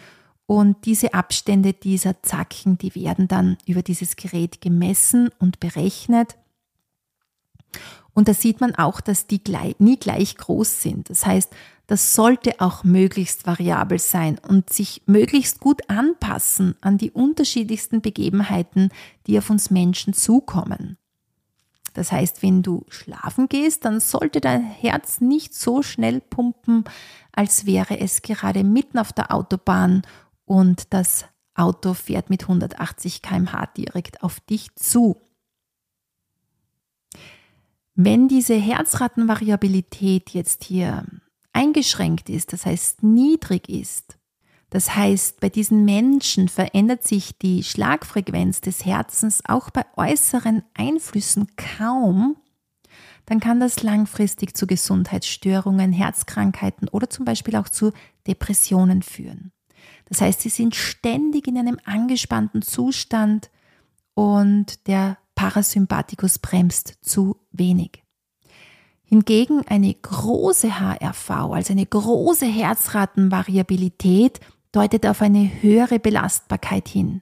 und 0.47 0.87
diese 0.87 1.13
Abstände 1.13 1.73
dieser 1.73 2.23
Zacken, 2.23 2.79
die 2.79 2.95
werden 2.95 3.27
dann 3.27 3.59
über 3.67 3.83
dieses 3.83 4.15
Gerät 4.15 4.59
gemessen 4.59 5.29
und 5.37 5.59
berechnet. 5.59 6.35
Und 8.17 8.27
da 8.27 8.33
sieht 8.33 8.61
man 8.61 8.73
auch, 8.73 8.99
dass 8.99 9.27
die 9.27 9.39
nie 9.77 9.99
gleich 9.99 10.37
groß 10.37 10.81
sind. 10.81 11.11
Das 11.11 11.27
heißt, 11.27 11.53
das 11.85 12.15
sollte 12.15 12.59
auch 12.59 12.83
möglichst 12.83 13.45
variabel 13.45 13.99
sein 13.99 14.39
und 14.39 14.73
sich 14.73 15.03
möglichst 15.05 15.59
gut 15.59 15.87
anpassen 15.87 16.75
an 16.81 16.97
die 16.97 17.11
unterschiedlichsten 17.11 18.01
Begebenheiten, 18.01 18.89
die 19.27 19.37
auf 19.37 19.51
uns 19.51 19.69
Menschen 19.69 20.13
zukommen. 20.13 20.97
Das 21.93 22.11
heißt, 22.11 22.41
wenn 22.41 22.63
du 22.63 22.87
schlafen 22.89 23.49
gehst, 23.49 23.85
dann 23.85 23.99
sollte 23.99 24.41
dein 24.41 24.63
Herz 24.63 25.21
nicht 25.21 25.53
so 25.53 25.83
schnell 25.83 26.19
pumpen, 26.19 26.85
als 27.33 27.67
wäre 27.67 27.99
es 27.99 28.23
gerade 28.23 28.63
mitten 28.63 28.97
auf 28.97 29.13
der 29.13 29.31
Autobahn 29.31 30.01
und 30.45 30.91
das 30.91 31.25
Auto 31.53 31.93
fährt 31.93 32.31
mit 32.31 32.41
180 32.41 33.21
km/h 33.21 33.67
direkt 33.77 34.23
auf 34.23 34.39
dich 34.39 34.73
zu. 34.73 35.21
Wenn 37.99 38.27
diese 38.27 38.53
Herzratenvariabilität 38.53 40.29
jetzt 40.29 40.63
hier 40.63 41.03
eingeschränkt 41.51 42.29
ist, 42.29 42.53
das 42.53 42.67
heißt 42.67 43.01
niedrig 43.01 43.67
ist, 43.67 44.19
das 44.69 44.95
heißt, 44.95 45.39
bei 45.39 45.49
diesen 45.49 45.83
Menschen 45.83 46.47
verändert 46.47 47.03
sich 47.03 47.39
die 47.39 47.63
Schlagfrequenz 47.63 48.61
des 48.61 48.85
Herzens 48.85 49.41
auch 49.47 49.71
bei 49.71 49.83
äußeren 49.95 50.61
Einflüssen 50.75 51.47
kaum, 51.55 52.37
dann 53.25 53.39
kann 53.39 53.59
das 53.59 53.81
langfristig 53.81 54.55
zu 54.55 54.67
Gesundheitsstörungen, 54.67 55.91
Herzkrankheiten 55.91 56.89
oder 56.89 57.09
zum 57.09 57.25
Beispiel 57.25 57.55
auch 57.55 57.67
zu 57.67 57.93
Depressionen 58.27 59.01
führen. 59.01 59.51
Das 60.05 60.21
heißt, 60.21 60.41
sie 60.41 60.49
sind 60.49 60.75
ständig 60.75 61.47
in 61.47 61.57
einem 61.57 61.79
angespannten 61.83 62.61
Zustand 62.61 63.49
und 64.13 64.85
der 64.87 65.17
Parasympathikus 65.37 66.39
bremst 66.39 66.97
zu 67.01 67.37
wenig. 67.51 68.03
Hingegen 69.03 69.65
eine 69.67 69.93
große 69.93 70.81
HRV, 70.81 71.29
also 71.29 71.71
eine 71.71 71.85
große 71.85 72.47
Herzratenvariabilität, 72.47 74.41
deutet 74.73 75.05
auf 75.05 75.21
eine 75.21 75.61
höhere 75.61 75.99
Belastbarkeit 75.99 76.89
hin. 76.89 77.21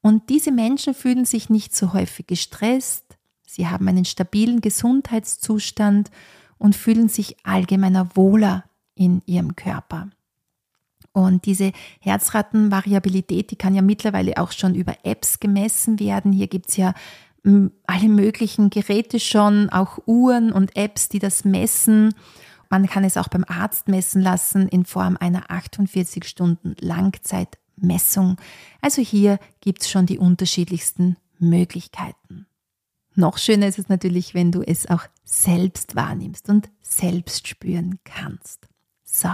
Und 0.00 0.30
diese 0.30 0.52
Menschen 0.52 0.94
fühlen 0.94 1.24
sich 1.26 1.50
nicht 1.50 1.76
so 1.76 1.92
häufig 1.92 2.28
gestresst, 2.28 3.04
sie 3.44 3.66
haben 3.66 3.88
einen 3.88 4.04
stabilen 4.04 4.60
Gesundheitszustand 4.60 6.10
und 6.58 6.76
fühlen 6.76 7.08
sich 7.08 7.36
allgemeiner 7.44 8.14
wohler 8.14 8.64
in 8.94 9.22
ihrem 9.26 9.56
Körper. 9.56 10.08
Und 11.12 11.46
diese 11.46 11.72
Herzratenvariabilität, 12.00 13.50
die 13.50 13.56
kann 13.56 13.74
ja 13.74 13.80
mittlerweile 13.80 14.36
auch 14.36 14.52
schon 14.52 14.74
über 14.74 14.94
Apps 15.02 15.40
gemessen 15.40 15.98
werden. 15.98 16.30
Hier 16.30 16.46
gibt 16.46 16.68
es 16.68 16.76
ja 16.76 16.92
alle 17.86 18.08
möglichen 18.08 18.70
Geräte 18.70 19.20
schon, 19.20 19.70
auch 19.70 19.98
Uhren 20.06 20.52
und 20.52 20.76
Apps, 20.76 21.08
die 21.08 21.18
das 21.18 21.44
messen. 21.44 22.14
Man 22.68 22.86
kann 22.86 23.04
es 23.04 23.16
auch 23.16 23.28
beim 23.28 23.44
Arzt 23.46 23.88
messen 23.88 24.20
lassen 24.20 24.68
in 24.68 24.84
Form 24.84 25.16
einer 25.18 25.50
48 25.50 26.24
Stunden 26.24 26.74
Langzeitmessung. 26.80 28.36
Also 28.80 29.00
hier 29.00 29.38
gibt 29.60 29.82
es 29.82 29.90
schon 29.90 30.06
die 30.06 30.18
unterschiedlichsten 30.18 31.16
Möglichkeiten. 31.38 32.46
Noch 33.14 33.38
schöner 33.38 33.68
ist 33.68 33.78
es 33.78 33.88
natürlich, 33.88 34.34
wenn 34.34 34.52
du 34.52 34.62
es 34.62 34.88
auch 34.88 35.04
selbst 35.24 35.96
wahrnimmst 35.96 36.48
und 36.48 36.68
selbst 36.82 37.48
spüren 37.48 37.98
kannst. 38.04 38.68
So, 39.04 39.30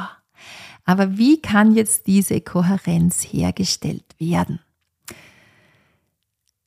aber 0.85 1.17
wie 1.17 1.41
kann 1.41 1.75
jetzt 1.75 2.07
diese 2.07 2.41
Kohärenz 2.41 3.23
hergestellt 3.25 4.05
werden? 4.19 4.61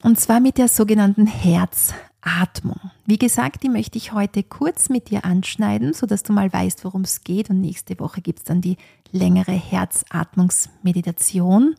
Und 0.06 0.18
zwar 0.20 0.40
mit 0.40 0.58
der 0.60 0.68
sogenannten 0.68 1.26
Herzatmung. 1.26 2.92
Wie 3.08 3.18
gesagt, 3.18 3.64
die 3.64 3.70
möchte 3.70 3.98
ich 3.98 4.14
heute 4.14 4.44
kurz 4.44 4.90
mit 4.90 5.10
dir 5.10 5.26
anschneiden, 5.26 5.96
sodass 5.96 6.22
du 6.22 6.32
mal 6.32 6.54
weißt, 6.54 6.86
worum 6.86 7.02
es 7.02 7.24
geht. 7.24 7.50
Und 7.50 7.60
nächste 7.60 8.00
Woche 8.00 8.22
gibt 8.22 8.38
es 8.38 8.46
dann 8.46 8.62
die 8.62 8.78
längere 9.12 9.54
Herzatmungsmeditation. 9.54 11.74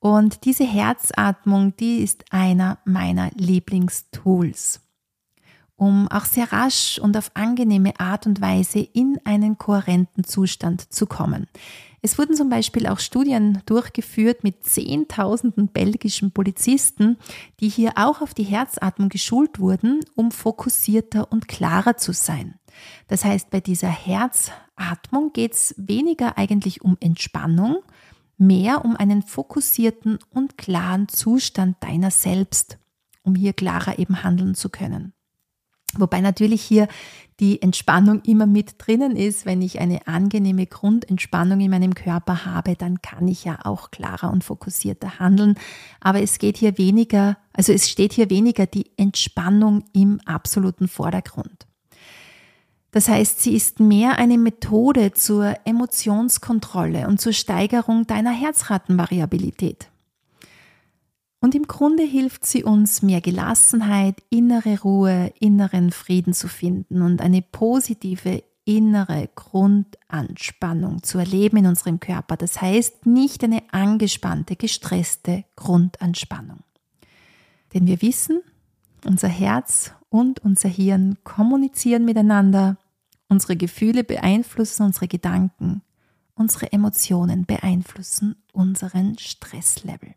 Und 0.00 0.44
diese 0.44 0.64
Herzatmung, 0.64 1.76
die 1.76 1.98
ist 1.98 2.24
einer 2.32 2.78
meiner 2.84 3.30
Lieblingstools, 3.36 4.80
um 5.76 6.08
auch 6.08 6.24
sehr 6.24 6.52
rasch 6.52 6.98
und 6.98 7.16
auf 7.16 7.30
angenehme 7.34 8.00
Art 8.00 8.26
und 8.26 8.40
Weise 8.40 8.80
in 8.80 9.20
einen 9.22 9.56
kohärenten 9.56 10.24
Zustand 10.24 10.92
zu 10.92 11.06
kommen. 11.06 11.46
Es 12.06 12.18
wurden 12.18 12.36
zum 12.36 12.48
Beispiel 12.48 12.86
auch 12.86 13.00
Studien 13.00 13.64
durchgeführt 13.66 14.44
mit 14.44 14.62
Zehntausenden 14.62 15.66
belgischen 15.66 16.30
Polizisten, 16.30 17.18
die 17.58 17.68
hier 17.68 17.94
auch 17.96 18.20
auf 18.20 18.32
die 18.32 18.44
Herzatmung 18.44 19.08
geschult 19.08 19.58
wurden, 19.58 20.04
um 20.14 20.30
fokussierter 20.30 21.32
und 21.32 21.48
klarer 21.48 21.96
zu 21.96 22.12
sein. 22.12 22.60
Das 23.08 23.24
heißt, 23.24 23.50
bei 23.50 23.58
dieser 23.58 23.88
Herzatmung 23.88 25.32
geht 25.32 25.54
es 25.54 25.74
weniger 25.78 26.38
eigentlich 26.38 26.80
um 26.80 26.96
Entspannung, 27.00 27.78
mehr 28.38 28.84
um 28.84 28.94
einen 28.94 29.22
fokussierten 29.22 30.20
und 30.30 30.56
klaren 30.56 31.08
Zustand 31.08 31.82
deiner 31.82 32.12
selbst, 32.12 32.78
um 33.24 33.34
hier 33.34 33.52
klarer 33.52 33.98
eben 33.98 34.22
handeln 34.22 34.54
zu 34.54 34.68
können. 34.68 35.12
Wobei 36.00 36.20
natürlich 36.20 36.62
hier 36.62 36.88
die 37.40 37.60
Entspannung 37.60 38.22
immer 38.22 38.46
mit 38.46 38.74
drinnen 38.78 39.14
ist. 39.14 39.44
Wenn 39.44 39.60
ich 39.60 39.80
eine 39.80 40.06
angenehme 40.06 40.66
Grundentspannung 40.66 41.60
in 41.60 41.70
meinem 41.70 41.94
Körper 41.94 42.46
habe, 42.46 42.76
dann 42.76 43.02
kann 43.02 43.28
ich 43.28 43.44
ja 43.44 43.58
auch 43.64 43.90
klarer 43.90 44.30
und 44.30 44.44
fokussierter 44.44 45.18
handeln. 45.18 45.56
Aber 46.00 46.22
es 46.22 46.38
geht 46.38 46.56
hier 46.56 46.78
weniger, 46.78 47.36
also 47.52 47.72
es 47.72 47.90
steht 47.90 48.14
hier 48.14 48.30
weniger 48.30 48.66
die 48.66 48.90
Entspannung 48.96 49.84
im 49.92 50.20
absoluten 50.24 50.88
Vordergrund. 50.88 51.66
Das 52.90 53.08
heißt, 53.08 53.42
sie 53.42 53.54
ist 53.54 53.78
mehr 53.78 54.18
eine 54.18 54.38
Methode 54.38 55.12
zur 55.12 55.54
Emotionskontrolle 55.66 57.06
und 57.08 57.20
zur 57.20 57.34
Steigerung 57.34 58.06
deiner 58.06 58.32
Herzratenvariabilität. 58.32 59.88
Und 61.40 61.54
im 61.54 61.66
Grunde 61.66 62.02
hilft 62.02 62.46
sie 62.46 62.64
uns, 62.64 63.02
mehr 63.02 63.20
Gelassenheit, 63.20 64.22
innere 64.30 64.80
Ruhe, 64.80 65.32
inneren 65.38 65.90
Frieden 65.90 66.32
zu 66.32 66.48
finden 66.48 67.02
und 67.02 67.20
eine 67.20 67.42
positive 67.42 68.42
innere 68.64 69.28
Grundanspannung 69.34 71.02
zu 71.02 71.18
erleben 71.18 71.58
in 71.58 71.66
unserem 71.66 72.00
Körper. 72.00 72.36
Das 72.36 72.60
heißt 72.60 73.06
nicht 73.06 73.44
eine 73.44 73.62
angespannte, 73.70 74.56
gestresste 74.56 75.44
Grundanspannung. 75.54 76.58
Denn 77.72 77.86
wir 77.86 78.02
wissen, 78.02 78.42
unser 79.04 79.28
Herz 79.28 79.92
und 80.08 80.40
unser 80.40 80.68
Hirn 80.68 81.16
kommunizieren 81.22 82.04
miteinander, 82.04 82.76
unsere 83.28 83.56
Gefühle 83.56 84.02
beeinflussen 84.02 84.84
unsere 84.84 85.08
Gedanken, 85.08 85.82
unsere 86.34 86.72
Emotionen 86.72 87.46
beeinflussen 87.46 88.36
unseren 88.52 89.16
Stresslevel. 89.18 90.14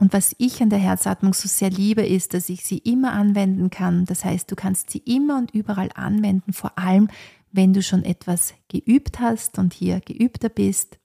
Und 0.00 0.14
was 0.14 0.34
ich 0.38 0.62
an 0.62 0.70
der 0.70 0.78
Herzatmung 0.78 1.34
so 1.34 1.46
sehr 1.46 1.68
liebe, 1.68 2.06
ist, 2.06 2.32
dass 2.32 2.48
ich 2.48 2.64
sie 2.64 2.78
immer 2.78 3.12
anwenden 3.12 3.68
kann. 3.68 4.06
Das 4.06 4.24
heißt, 4.24 4.50
du 4.50 4.56
kannst 4.56 4.88
sie 4.88 4.98
immer 5.00 5.36
und 5.36 5.50
überall 5.50 5.90
anwenden, 5.94 6.54
vor 6.54 6.78
allem 6.78 7.08
wenn 7.52 7.74
du 7.74 7.82
schon 7.82 8.02
etwas 8.02 8.54
geübt 8.68 9.20
hast 9.20 9.58
und 9.58 9.74
hier 9.74 10.00
geübter 10.00 10.48
bist. 10.48 10.98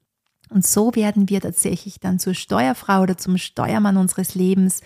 Und 0.50 0.66
so 0.66 0.96
werden 0.96 1.28
wir 1.28 1.42
tatsächlich 1.42 2.00
dann 2.00 2.20
zur 2.20 2.36
Steuerfrau 2.36 3.02
oder 3.02 3.18
zum 3.18 3.38
Steuermann 3.38 3.98
unseres 3.98 4.34
Lebens. 4.34 4.80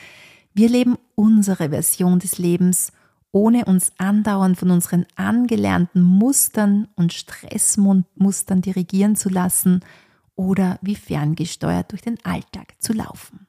Wir 0.55 0.69
leben 0.69 0.97
unsere 1.13 1.69
Version 1.69 2.17
des 2.17 2.39
Lebens, 2.39 2.91
ohne 3.31 3.65
uns 3.65 3.91
andauernd 3.99 4.57
von 4.57 4.71
unseren 4.71 5.05
angelernten 5.17 6.01
Mustern 6.01 6.87
und 6.95 7.13
Stressmustern 7.13 8.61
dirigieren 8.63 9.15
zu 9.15 9.29
lassen 9.29 9.81
oder 10.35 10.79
wie 10.81 10.95
ferngesteuert 10.95 11.91
durch 11.91 12.01
den 12.01 12.17
Alltag 12.25 12.73
zu 12.79 12.93
laufen. 12.93 13.45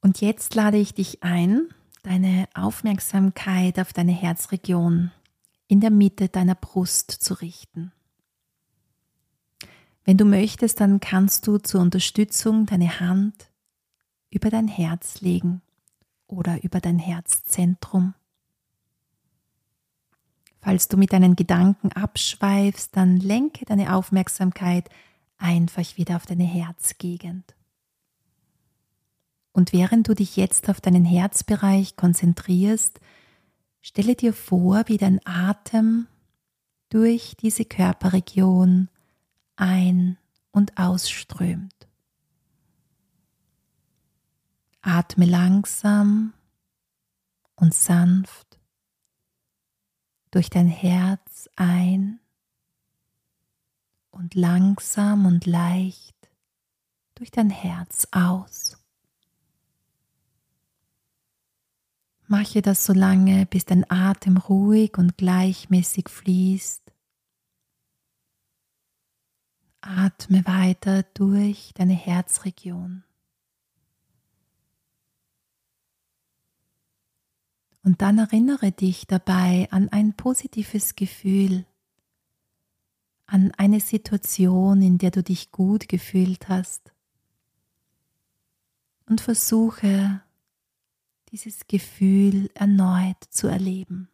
Und 0.00 0.20
jetzt 0.20 0.54
lade 0.54 0.78
ich 0.78 0.94
dich 0.94 1.22
ein, 1.22 1.68
deine 2.02 2.48
Aufmerksamkeit 2.54 3.78
auf 3.78 3.92
deine 3.92 4.12
Herzregion 4.12 5.10
in 5.66 5.80
der 5.80 5.90
Mitte 5.90 6.28
deiner 6.28 6.54
Brust 6.54 7.10
zu 7.10 7.34
richten. 7.34 7.92
Wenn 10.04 10.16
du 10.16 10.24
möchtest, 10.24 10.80
dann 10.80 11.00
kannst 11.00 11.46
du 11.46 11.58
zur 11.58 11.82
Unterstützung 11.82 12.64
deine 12.64 13.00
Hand 13.00 13.50
über 14.30 14.48
dein 14.48 14.68
Herz 14.68 15.20
legen 15.20 15.60
oder 16.26 16.62
über 16.62 16.80
dein 16.80 16.98
Herzzentrum. 16.98 18.14
Falls 20.60 20.88
du 20.88 20.96
mit 20.96 21.12
deinen 21.12 21.36
Gedanken 21.36 21.92
abschweifst, 21.92 22.96
dann 22.96 23.18
lenke 23.18 23.64
deine 23.64 23.94
Aufmerksamkeit 23.94 24.88
einfach 25.36 25.96
wieder 25.96 26.16
auf 26.16 26.26
deine 26.26 26.44
Herzgegend. 26.44 27.54
Und 29.52 29.72
während 29.72 30.08
du 30.08 30.14
dich 30.14 30.36
jetzt 30.36 30.68
auf 30.68 30.80
deinen 30.80 31.04
Herzbereich 31.04 31.96
konzentrierst, 31.96 33.00
stelle 33.80 34.14
dir 34.14 34.32
vor, 34.32 34.84
wie 34.86 34.98
dein 34.98 35.20
Atem 35.24 36.06
durch 36.90 37.36
diese 37.36 37.64
Körperregion 37.64 38.88
ein- 39.56 40.16
und 40.52 40.78
ausströmt. 40.78 41.88
Atme 44.80 45.26
langsam 45.26 46.32
und 47.56 47.74
sanft 47.74 48.58
durch 50.30 50.50
dein 50.50 50.68
Herz 50.68 51.48
ein 51.56 52.20
und 54.10 54.34
langsam 54.34 55.26
und 55.26 55.46
leicht 55.46 56.16
durch 57.14 57.30
dein 57.30 57.50
Herz 57.50 58.06
aus. 58.12 58.78
Mache 62.30 62.60
das 62.60 62.84
so 62.84 62.92
lange, 62.92 63.46
bis 63.46 63.64
dein 63.64 63.90
Atem 63.90 64.36
ruhig 64.36 64.98
und 64.98 65.16
gleichmäßig 65.16 66.10
fließt. 66.10 66.82
Atme 69.80 70.44
weiter 70.44 71.04
durch 71.14 71.72
deine 71.74 71.94
Herzregion. 71.94 73.02
Und 77.82 78.02
dann 78.02 78.18
erinnere 78.18 78.72
dich 78.72 79.06
dabei 79.06 79.66
an 79.70 79.88
ein 79.88 80.12
positives 80.12 80.96
Gefühl, 80.96 81.64
an 83.24 83.52
eine 83.56 83.80
Situation, 83.80 84.82
in 84.82 84.98
der 84.98 85.12
du 85.12 85.22
dich 85.22 85.50
gut 85.50 85.88
gefühlt 85.88 86.50
hast 86.50 86.92
und 89.06 89.22
versuche 89.22 90.20
dieses 91.32 91.66
Gefühl 91.66 92.50
erneut 92.54 93.22
zu 93.30 93.46
erleben. 93.48 94.08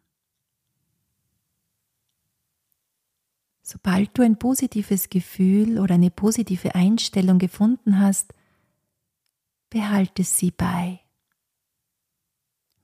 Sobald 3.61 4.15
du 4.17 4.21
ein 4.21 4.37
positives 4.37 5.09
Gefühl 5.09 5.79
oder 5.79 5.95
eine 5.95 6.11
positive 6.11 6.75
Einstellung 6.75 7.39
gefunden 7.39 7.99
hast, 7.99 8.33
behalte 9.71 10.23
sie 10.23 10.51
bei, 10.51 11.01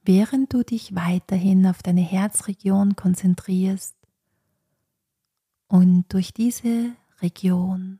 während 0.03 0.51
du 0.53 0.63
dich 0.63 0.95
weiterhin 0.95 1.67
auf 1.67 1.83
deine 1.83 2.01
Herzregion 2.01 2.95
konzentrierst 2.95 3.95
und 5.67 6.11
durch 6.11 6.33
diese 6.33 6.95
Region 7.21 7.99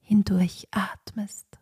hindurch 0.00 0.68
atmest. 0.70 1.61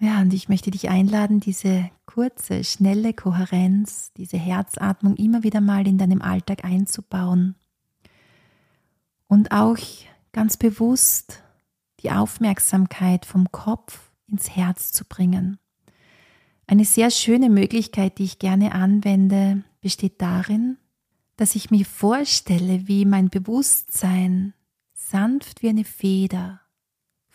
Ja, 0.00 0.20
und 0.20 0.32
ich 0.32 0.48
möchte 0.48 0.70
dich 0.70 0.88
einladen, 0.88 1.40
diese 1.40 1.90
kurze, 2.06 2.62
schnelle 2.62 3.12
Kohärenz, 3.12 4.12
diese 4.16 4.36
Herzatmung 4.36 5.16
immer 5.16 5.42
wieder 5.42 5.60
mal 5.60 5.86
in 5.88 5.98
deinem 5.98 6.22
Alltag 6.22 6.64
einzubauen 6.64 7.56
und 9.26 9.50
auch 9.50 9.78
ganz 10.32 10.56
bewusst 10.56 11.42
die 12.00 12.12
Aufmerksamkeit 12.12 13.26
vom 13.26 13.50
Kopf 13.50 14.10
ins 14.28 14.54
Herz 14.54 14.92
zu 14.92 15.04
bringen. 15.04 15.58
Eine 16.68 16.84
sehr 16.84 17.10
schöne 17.10 17.50
Möglichkeit, 17.50 18.18
die 18.18 18.24
ich 18.24 18.38
gerne 18.38 18.72
anwende, 18.72 19.64
besteht 19.80 20.20
darin, 20.22 20.76
dass 21.36 21.54
ich 21.54 21.70
mir 21.70 21.84
vorstelle, 21.84 22.86
wie 22.86 23.04
mein 23.04 23.30
Bewusstsein 23.30 24.54
sanft 24.92 25.62
wie 25.62 25.70
eine 25.70 25.84
Feder 25.84 26.60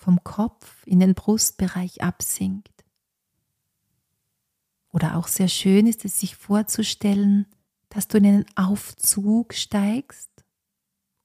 vom 0.04 0.24
Kopf 0.24 0.86
in 0.86 0.99
den 0.99 1.14
Brustbereich 1.14 2.04
absinkt. 2.04 2.84
Oder 4.91 5.18
auch 5.18 5.28
sehr 5.28 5.47
schön 5.47 5.88
ist 5.88 6.06
es 6.06 6.20
sich 6.20 6.36
vorzustellen, 6.36 7.47
dass 7.89 8.08
du 8.08 8.18
in 8.18 8.26
einen 8.26 8.45
Aufzug 8.56 9.54
steigst 9.54 10.30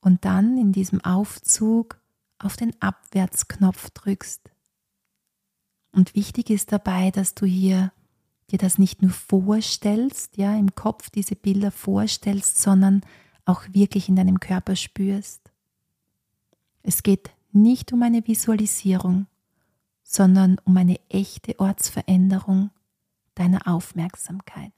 und 0.00 0.24
dann 0.24 0.56
in 0.56 0.72
diesem 0.72 1.04
Aufzug 1.04 2.00
auf 2.38 2.56
den 2.56 2.72
Abwärtsknopf 2.80 3.90
drückst. 3.90 4.50
Und 5.92 6.14
wichtig 6.14 6.50
ist 6.50 6.70
dabei, 6.70 7.10
dass 7.10 7.34
du 7.34 7.46
hier 7.46 7.92
dir 8.50 8.58
das 8.58 8.78
nicht 8.78 9.02
nur 9.02 9.10
vorstellst, 9.10 10.36
ja, 10.36 10.56
im 10.56 10.74
Kopf 10.74 11.10
diese 11.10 11.36
Bilder 11.36 11.70
vorstellst, 11.70 12.58
sondern 12.60 13.02
auch 13.44 13.62
wirklich 13.72 14.08
in 14.08 14.16
deinem 14.16 14.40
Körper 14.40 14.76
spürst. 14.76 15.50
Es 16.82 17.02
geht 17.02 17.30
nicht 17.62 17.92
um 17.92 18.02
eine 18.02 18.26
Visualisierung, 18.26 19.26
sondern 20.02 20.58
um 20.64 20.76
eine 20.76 20.98
echte 21.08 21.60
Ortsveränderung 21.60 22.70
deiner 23.34 23.68
Aufmerksamkeit. 23.68 24.72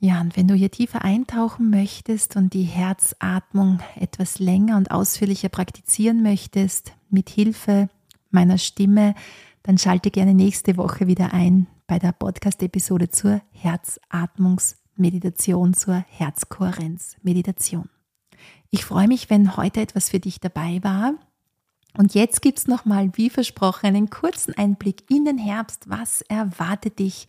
Ja, 0.00 0.20
und 0.20 0.36
wenn 0.36 0.48
du 0.48 0.54
hier 0.54 0.70
tiefer 0.70 1.02
eintauchen 1.02 1.70
möchtest 1.70 2.36
und 2.36 2.52
die 2.52 2.64
Herzatmung 2.64 3.78
etwas 3.96 4.38
länger 4.38 4.76
und 4.76 4.90
ausführlicher 4.90 5.48
praktizieren 5.48 6.22
möchtest, 6.22 6.92
mit 7.08 7.30
Hilfe 7.30 7.88
meiner 8.30 8.58
Stimme, 8.58 9.14
dann 9.62 9.78
schalte 9.78 10.10
gerne 10.10 10.34
nächste 10.34 10.76
Woche 10.76 11.06
wieder 11.06 11.32
ein 11.32 11.68
bei 11.86 11.98
der 11.98 12.12
Podcast-Episode 12.12 13.08
zur 13.08 13.40
Herzatmungsmeditation, 13.52 15.72
zur 15.72 16.04
Herzkohärenzmeditation. 16.08 17.88
Ich 18.74 18.84
freue 18.84 19.06
mich, 19.06 19.30
wenn 19.30 19.56
heute 19.56 19.80
etwas 19.80 20.08
für 20.08 20.18
dich 20.18 20.40
dabei 20.40 20.80
war. 20.82 21.14
Und 21.96 22.12
jetzt 22.12 22.42
gibt 22.42 22.58
es 22.58 22.66
nochmal, 22.66 23.08
wie 23.14 23.30
versprochen, 23.30 23.86
einen 23.86 24.10
kurzen 24.10 24.52
Einblick 24.54 25.08
in 25.08 25.24
den 25.24 25.38
Herbst. 25.38 25.88
Was 25.88 26.22
erwartet 26.22 26.98
dich 26.98 27.28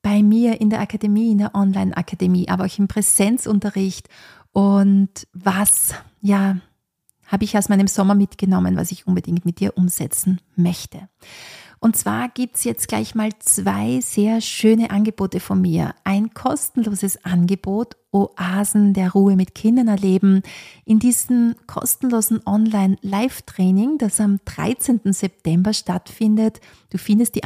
bei 0.00 0.22
mir 0.22 0.60
in 0.60 0.70
der 0.70 0.78
Akademie, 0.78 1.32
in 1.32 1.38
der 1.38 1.56
Online-Akademie, 1.56 2.48
aber 2.48 2.66
auch 2.66 2.78
im 2.78 2.86
Präsenzunterricht? 2.86 4.08
Und 4.52 5.26
was, 5.32 5.94
ja, 6.20 6.58
habe 7.26 7.42
ich 7.42 7.58
aus 7.58 7.68
meinem 7.68 7.88
Sommer 7.88 8.14
mitgenommen, 8.14 8.76
was 8.76 8.92
ich 8.92 9.08
unbedingt 9.08 9.44
mit 9.44 9.58
dir 9.58 9.76
umsetzen 9.76 10.40
möchte? 10.54 11.08
Und 11.80 11.96
zwar 11.96 12.28
gibt 12.28 12.56
es 12.56 12.64
jetzt 12.64 12.86
gleich 12.86 13.16
mal 13.16 13.30
zwei 13.40 14.00
sehr 14.00 14.40
schöne 14.40 14.92
Angebote 14.92 15.40
von 15.40 15.60
mir. 15.60 15.96
Ein 16.04 16.32
kostenloses 16.32 17.24
Angebot, 17.24 17.96
Oasen 18.12 18.94
der 18.94 19.12
Ruhe 19.12 19.36
mit 19.36 19.54
Kindern 19.54 19.88
erleben, 19.88 20.42
in 20.84 20.98
diesem 20.98 21.54
kostenlosen 21.66 22.40
Online-Live-Training, 22.46 23.98
das 23.98 24.20
am 24.20 24.38
13. 24.44 25.12
September 25.12 25.72
stattfindet. 25.72 26.60
Du 26.90 26.98
findest 26.98 27.34
die, 27.34 27.42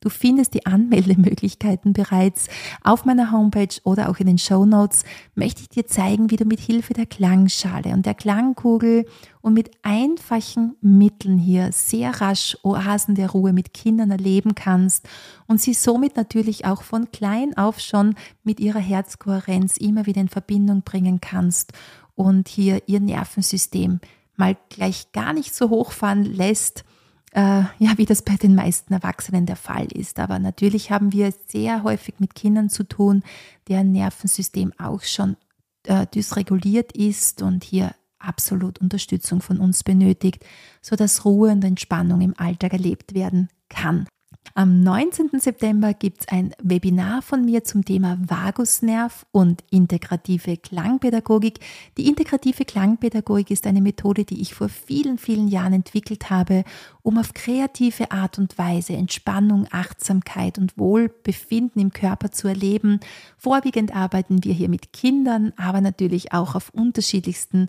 du 0.00 0.08
findest 0.10 0.54
die 0.54 0.66
Anmeldemöglichkeiten 0.66 1.92
bereits 1.92 2.48
auf 2.82 3.04
meiner 3.04 3.32
Homepage 3.32 3.80
oder 3.84 4.10
auch 4.10 4.18
in 4.18 4.26
den 4.26 4.38
Show 4.38 4.66
Notes. 4.66 5.04
Möchte 5.34 5.62
ich 5.62 5.68
dir 5.68 5.86
zeigen, 5.86 6.30
wie 6.30 6.36
du 6.36 6.44
mit 6.44 6.60
Hilfe 6.60 6.92
der 6.92 7.06
Klangschale 7.06 7.92
und 7.92 8.04
der 8.04 8.14
Klangkugel 8.14 9.06
und 9.40 9.54
mit 9.54 9.70
einfachen 9.82 10.76
Mitteln 10.80 11.38
hier 11.38 11.70
sehr 11.72 12.20
rasch 12.20 12.56
Oasen 12.62 13.14
der 13.14 13.30
Ruhe 13.30 13.52
mit 13.52 13.74
Kindern 13.74 14.10
erleben 14.10 14.54
kannst 14.54 15.08
und 15.46 15.60
sie 15.60 15.74
somit 15.74 16.16
natürlich 16.16 16.64
auch 16.64 16.82
von 16.82 17.10
klein 17.10 17.56
auf 17.56 17.80
schon 17.80 18.14
mit 18.42 18.60
ihrer 18.60 18.80
Herzkohärenz 18.80 19.76
immer 19.76 20.06
wieder 20.06 20.20
in 20.20 20.28
Verbindung 20.28 20.82
bringen 20.82 21.20
kannst 21.20 21.72
und 22.14 22.48
hier 22.48 22.82
ihr 22.86 23.00
Nervensystem 23.00 24.00
mal 24.36 24.56
gleich 24.68 25.12
gar 25.12 25.32
nicht 25.32 25.54
so 25.54 25.70
hochfahren 25.70 26.24
lässt, 26.24 26.84
äh, 27.32 27.62
ja, 27.78 27.96
wie 27.96 28.06
das 28.06 28.22
bei 28.22 28.36
den 28.36 28.54
meisten 28.54 28.92
Erwachsenen 28.92 29.46
der 29.46 29.56
Fall 29.56 29.86
ist. 29.86 30.18
Aber 30.18 30.38
natürlich 30.38 30.90
haben 30.90 31.12
wir 31.12 31.32
sehr 31.46 31.82
häufig 31.82 32.14
mit 32.18 32.34
Kindern 32.34 32.68
zu 32.68 32.84
tun, 32.84 33.22
deren 33.68 33.92
Nervensystem 33.92 34.72
auch 34.78 35.02
schon 35.02 35.36
äh, 35.84 36.06
dysreguliert 36.14 36.92
ist 36.92 37.42
und 37.42 37.64
hier 37.64 37.94
absolut 38.18 38.78
Unterstützung 38.80 39.40
von 39.40 39.58
uns 39.58 39.82
benötigt, 39.82 40.44
sodass 40.80 41.24
Ruhe 41.24 41.50
und 41.50 41.64
Entspannung 41.64 42.20
im 42.20 42.34
Alltag 42.38 42.72
erlebt 42.72 43.14
werden 43.14 43.48
kann. 43.68 44.06
Am 44.54 44.82
19. 44.82 45.30
September 45.40 45.94
gibt 45.94 46.20
es 46.20 46.28
ein 46.28 46.52
Webinar 46.62 47.22
von 47.22 47.42
mir 47.42 47.64
zum 47.64 47.86
Thema 47.86 48.18
Vagusnerv 48.20 49.24
und 49.32 49.64
integrative 49.70 50.58
Klangpädagogik. 50.58 51.58
Die 51.96 52.06
integrative 52.06 52.66
Klangpädagogik 52.66 53.50
ist 53.50 53.66
eine 53.66 53.80
Methode, 53.80 54.26
die 54.26 54.42
ich 54.42 54.52
vor 54.52 54.68
vielen, 54.68 55.16
vielen 55.16 55.48
Jahren 55.48 55.72
entwickelt 55.72 56.28
habe, 56.28 56.64
um 57.00 57.16
auf 57.16 57.32
kreative 57.32 58.10
Art 58.10 58.38
und 58.38 58.58
Weise 58.58 58.92
Entspannung, 58.92 59.68
Achtsamkeit 59.70 60.58
und 60.58 60.76
Wohlbefinden 60.76 61.80
im 61.80 61.94
Körper 61.94 62.30
zu 62.30 62.46
erleben. 62.46 63.00
Vorwiegend 63.38 63.96
arbeiten 63.96 64.44
wir 64.44 64.52
hier 64.52 64.68
mit 64.68 64.92
Kindern, 64.92 65.54
aber 65.56 65.80
natürlich 65.80 66.34
auch 66.34 66.54
auf 66.54 66.68
unterschiedlichsten 66.74 67.68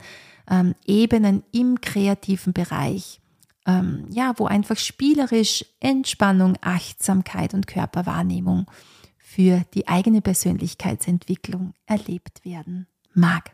ähm, 0.52 0.76
Ebenen 0.86 1.44
im 1.54 1.80
kreativen 1.80 2.52
Bereich 2.52 3.22
ähm, 3.66 4.06
ja, 4.10 4.34
wo 4.38 4.46
einfach 4.46 4.78
spielerisch 4.78 5.66
Entspannung, 5.80 6.58
Achtsamkeit 6.62 7.54
und 7.54 7.68
Körperwahrnehmung 7.68 8.66
für 9.18 9.64
die 9.74 9.88
eigene 9.88 10.22
Persönlichkeitsentwicklung 10.22 11.74
erlebt 11.86 12.46
werden 12.46 12.88
mag. 13.14 13.52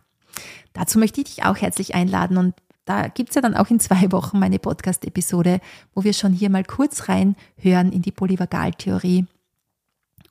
Dazu 0.73 0.99
möchte 0.99 1.21
ich 1.21 1.35
dich 1.35 1.45
auch 1.45 1.57
herzlich 1.57 1.95
einladen 1.95 2.37
und 2.37 2.55
da 2.85 3.07
gibt 3.07 3.29
es 3.29 3.35
ja 3.35 3.41
dann 3.41 3.55
auch 3.55 3.69
in 3.69 3.79
zwei 3.79 4.11
Wochen 4.11 4.39
meine 4.39 4.57
Podcast-Episode, 4.57 5.61
wo 5.93 6.03
wir 6.03 6.13
schon 6.13 6.33
hier 6.33 6.49
mal 6.49 6.63
kurz 6.63 7.07
reinhören 7.07 7.91
in 7.91 8.01
die 8.01 8.11
Polyvagaltheorie 8.11 9.27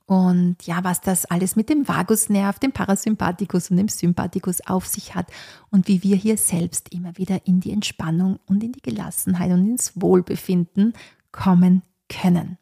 und 0.09 0.55
ja, 0.63 0.83
was 0.83 1.01
das 1.01 1.25
alles 1.25 1.55
mit 1.55 1.69
dem 1.69 1.87
Vagusnerv, 1.87 2.57
dem 2.57 2.71
Parasympathikus 2.71 3.69
und 3.69 3.77
dem 3.77 3.89
Sympathikus 3.89 4.59
auf 4.65 4.87
sich 4.87 5.13
hat 5.13 5.27
und 5.69 5.87
wie 5.87 6.01
wir 6.01 6.15
hier 6.15 6.35
selbst 6.35 6.91
immer 6.91 7.15
wieder 7.19 7.45
in 7.45 7.59
die 7.59 7.71
Entspannung 7.71 8.39
und 8.47 8.63
in 8.63 8.71
die 8.71 8.81
Gelassenheit 8.81 9.51
und 9.51 9.67
ins 9.67 10.01
Wohlbefinden 10.01 10.93
kommen 11.31 11.83
können. 12.09 12.57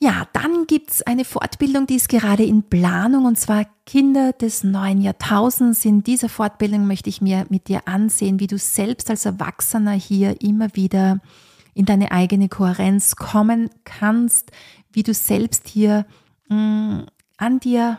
Ja, 0.00 0.26
dann 0.32 0.66
gibt 0.66 0.90
es 0.90 1.02
eine 1.02 1.24
Fortbildung, 1.24 1.86
die 1.86 1.94
ist 1.94 2.08
gerade 2.08 2.42
in 2.42 2.64
Planung 2.64 3.24
und 3.24 3.38
zwar 3.38 3.66
Kinder 3.86 4.32
des 4.32 4.64
neuen 4.64 5.02
Jahrtausends. 5.02 5.84
In 5.84 6.02
dieser 6.02 6.28
Fortbildung 6.28 6.88
möchte 6.88 7.10
ich 7.10 7.22
mir 7.22 7.46
mit 7.48 7.68
dir 7.68 7.86
ansehen, 7.86 8.40
wie 8.40 8.48
du 8.48 8.58
selbst 8.58 9.08
als 9.08 9.24
Erwachsener 9.24 9.92
hier 9.92 10.40
immer 10.42 10.74
wieder 10.74 11.20
in 11.74 11.86
deine 11.86 12.12
eigene 12.12 12.48
Kohärenz 12.48 13.16
kommen 13.16 13.70
kannst, 13.84 14.50
wie 14.92 15.02
du 15.02 15.14
selbst 15.14 15.68
hier 15.68 16.06
mh, 16.48 16.56
mm, 16.56 17.06
an 17.38 17.60
dir 17.60 17.98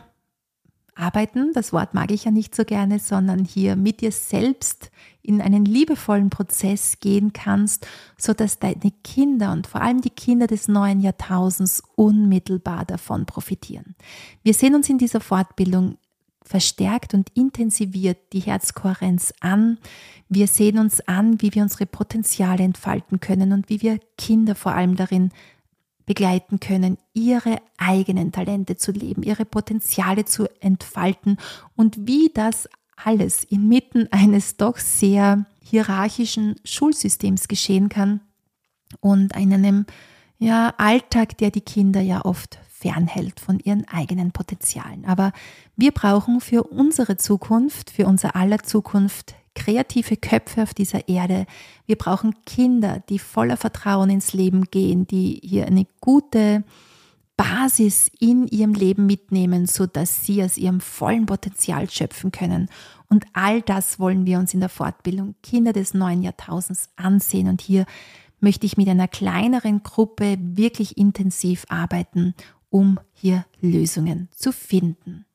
arbeiten, 0.96 1.54
das 1.54 1.74
Wort 1.74 1.94
mag 1.94 2.12
ich 2.12 2.26
ja 2.26 2.32
nicht 2.32 2.56
so 2.56 2.64
gerne, 2.66 3.00
sondern 3.00 3.46
hier 3.46 3.76
mit 3.76 4.02
dir 4.02 4.12
selbst 4.12 4.92
in 5.22 5.42
einen 5.42 5.66
liebevollen 5.66 6.30
Prozess 6.30 7.00
gehen 7.00 7.34
kannst, 7.34 7.88
so 8.18 8.34
dass 8.34 8.60
deine 8.60 8.92
Kinder 9.04 9.52
und 9.52 9.68
vor 9.68 9.82
allem 9.82 10.02
die 10.02 10.10
Kinder 10.10 10.48
des 10.48 10.68
neuen 10.68 11.00
Jahrtausends 11.00 11.82
unmittelbar 11.96 12.86
davon 12.86 13.26
profitieren. 13.26 13.96
Wir 14.44 14.54
sehen 14.54 14.76
uns 14.76 14.90
in 14.90 14.98
dieser 14.98 15.22
Fortbildung 15.22 15.98
verstärkt 16.44 17.14
und 17.14 17.30
intensiviert 17.36 18.18
die 18.34 18.42
Herzkohärenz 18.42 19.34
an. 19.40 19.78
Wir 20.28 20.48
sehen 20.48 20.78
uns 20.78 21.00
an, 21.08 21.42
wie 21.42 21.54
wir 21.54 21.64
unsere 21.64 21.86
Potenziale 21.86 22.64
entfalten 22.64 23.22
können 23.22 23.54
und 23.54 23.70
wie 23.70 23.82
wir 23.82 24.00
Kinder 24.18 24.54
vor 24.54 24.74
allem 24.74 24.96
darin 24.96 25.32
begleiten 26.06 26.60
können, 26.60 26.98
ihre 27.14 27.62
eigenen 27.78 28.32
Talente 28.32 28.76
zu 28.76 28.92
leben, 28.92 29.24
ihre 29.24 29.46
Potenziale 29.46 30.26
zu 30.26 30.48
entfalten 30.62 31.38
und 31.76 32.08
wie 32.08 32.32
das 32.34 32.68
alles 32.96 33.44
inmitten 33.44 34.08
eines 34.12 34.58
doch 34.58 34.78
sehr 34.78 35.46
hierarchischen 35.62 36.56
Schulsystems 36.64 37.48
geschehen 37.48 37.90
kann 37.90 38.22
und 39.00 39.36
einem 39.36 39.86
ja, 40.38 40.74
Alltag, 40.78 41.38
der 41.38 41.52
die 41.52 41.62
Kinder 41.62 42.02
ja 42.02 42.26
oft 42.26 42.60
fernhält 42.70 43.40
von 43.40 43.60
ihren 43.60 43.88
eigenen 43.88 44.32
Potenzialen. 44.32 45.06
Aber 45.06 45.32
wir 45.78 45.92
brauchen 45.92 46.42
für 46.42 46.64
unsere 46.64 47.16
Zukunft, 47.16 47.92
für 47.92 48.06
unser 48.06 48.36
aller 48.36 48.60
Zukunft 48.60 49.36
kreative 49.56 50.18
Köpfe 50.18 50.64
auf 50.64 50.74
dieser 50.74 51.08
Erde. 51.08 51.46
Wir 51.86 51.98
brauchen 51.98 52.36
Kinder, 52.46 53.04
die 53.10 53.20
voller 53.20 53.58
Vertrauen 53.58 54.10
ins 54.10 54.34
Leben 54.34 54.66
gehen, 54.66 55.08
die 55.08 55.40
hier 55.44 55.68
eine 55.68 55.86
gute 56.02 56.64
Basis 57.36 58.12
in 58.20 58.48
ihrem 58.48 58.74
Leben 58.74 59.06
mitnehmen, 59.06 59.66
sodass 59.66 60.26
sie 60.26 60.44
aus 60.44 60.58
ihrem 60.58 60.80
vollen 60.80 61.26
Potenzial 61.26 61.90
schöpfen 61.90 62.32
können. 62.32 62.70
Und 63.10 63.26
all 63.34 63.62
das 63.62 64.00
wollen 64.00 64.26
wir 64.26 64.40
uns 64.40 64.54
in 64.54 64.60
der 64.60 64.70
Fortbildung 64.70 65.36
Kinder 65.42 65.74
des 65.74 65.94
neuen 65.94 66.22
Jahrtausends 66.22 66.90
ansehen. 66.96 67.48
Und 67.48 67.62
hier 67.62 67.86
möchte 68.40 68.66
ich 68.66 68.78
mit 68.78 68.88
einer 68.88 69.08
kleineren 69.08 69.84
Gruppe 69.84 70.38
wirklich 70.40 70.98
intensiv 70.98 71.66
arbeiten, 71.70 72.36
um 72.70 73.00
hier 73.14 73.46
Lösungen 73.62 74.30
zu 74.32 74.52
finden. 74.52 75.26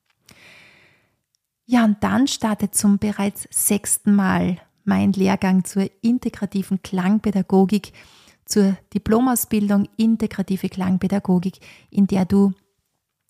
Ja, 1.71 1.85
und 1.85 2.03
dann 2.03 2.27
startet 2.27 2.73
zum 2.73 2.97
bereits 2.97 3.47
sechsten 3.51 4.15
Mal 4.15 4.57
mein 4.85 5.13
Lehrgang 5.13 5.65
zur 5.65 5.87
integrativen 6.01 6.81
Klangpädagogik, 6.81 7.93
zur 8.43 8.75
Diplomausbildung 8.91 9.87
integrative 9.95 10.67
Klangpädagogik, 10.67 11.59
in 11.91 12.07
der 12.07 12.25
du 12.25 12.53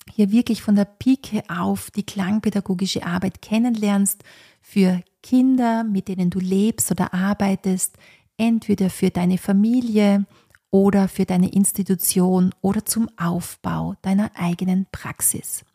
hier 0.10 0.32
wirklich 0.32 0.62
von 0.62 0.76
der 0.76 0.86
Pike 0.86 1.44
auf 1.50 1.92
die 1.92 2.06
klangpädagogische 2.06 3.06
Arbeit 3.06 3.42
kennenlernst 3.42 4.24
für 4.62 5.02
Kinder, 5.22 5.84
mit 5.84 6.08
denen 6.08 6.30
du 6.30 6.40
lebst 6.40 6.92
oder 6.92 7.14
arbeitest, 7.14 7.98
entweder 8.38 8.90
für 8.90 9.10
deine 9.10 9.38
Familie 9.38 10.26
oder 10.72 11.10
für 11.10 11.26
deine 11.26 11.52
Institution 11.52 12.56
oder 12.62 12.86
zum 12.86 13.10
Aufbau 13.18 13.96
deiner 14.02 14.32
eigenen 14.36 14.88
Praxis. 14.94 15.66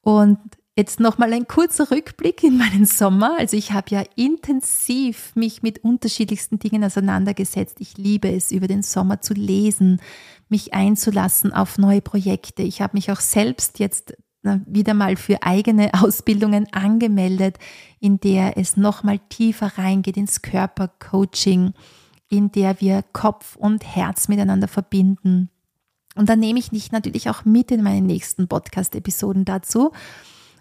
Und 0.00 0.38
Jetzt 0.76 0.98
nochmal 0.98 1.32
ein 1.32 1.46
kurzer 1.46 1.92
Rückblick 1.92 2.42
in 2.42 2.58
meinen 2.58 2.84
Sommer. 2.84 3.36
Also 3.38 3.56
ich 3.56 3.70
habe 3.70 3.90
ja 3.90 4.02
intensiv 4.16 5.30
mich 5.36 5.62
mit 5.62 5.84
unterschiedlichsten 5.84 6.58
Dingen 6.58 6.82
auseinandergesetzt. 6.82 7.76
Ich 7.78 7.96
liebe 7.96 8.28
es, 8.28 8.50
über 8.50 8.66
den 8.66 8.82
Sommer 8.82 9.20
zu 9.20 9.34
lesen, 9.34 10.00
mich 10.48 10.74
einzulassen 10.74 11.52
auf 11.52 11.78
neue 11.78 12.00
Projekte. 12.00 12.62
Ich 12.62 12.80
habe 12.80 12.96
mich 12.96 13.12
auch 13.12 13.20
selbst 13.20 13.78
jetzt 13.78 14.16
wieder 14.66 14.94
mal 14.94 15.16
für 15.16 15.44
eigene 15.44 15.94
Ausbildungen 15.94 16.66
angemeldet, 16.72 17.58
in 18.00 18.18
der 18.18 18.58
es 18.58 18.76
nochmal 18.76 19.20
tiefer 19.28 19.78
reingeht 19.78 20.16
ins 20.16 20.42
Körpercoaching, 20.42 21.72
in 22.28 22.50
der 22.50 22.80
wir 22.80 23.04
Kopf 23.12 23.54
und 23.54 23.84
Herz 23.84 24.26
miteinander 24.26 24.66
verbinden. 24.66 25.50
Und 26.16 26.28
da 26.28 26.34
nehme 26.34 26.58
ich 26.58 26.70
dich 26.70 26.90
natürlich 26.90 27.30
auch 27.30 27.44
mit 27.44 27.70
in 27.70 27.82
meine 27.82 28.04
nächsten 28.04 28.48
Podcast-Episoden 28.48 29.44
dazu 29.44 29.92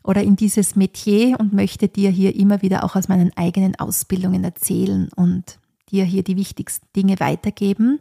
oder 0.04 0.22
in 0.22 0.36
dieses 0.36 0.76
Metier 0.76 1.40
und 1.40 1.54
möchte 1.54 1.88
dir 1.88 2.10
hier 2.10 2.36
immer 2.36 2.62
wieder 2.62 2.84
auch 2.84 2.96
aus 2.96 3.08
meinen 3.08 3.32
eigenen 3.36 3.76
Ausbildungen 3.80 4.44
erzählen 4.44 5.10
und 5.16 5.60
dir 5.90 6.04
hier 6.04 6.24
die 6.24 6.38
wichtigsten 6.38 6.88
Dinge 6.96 7.20
weitergeben. 7.20 8.00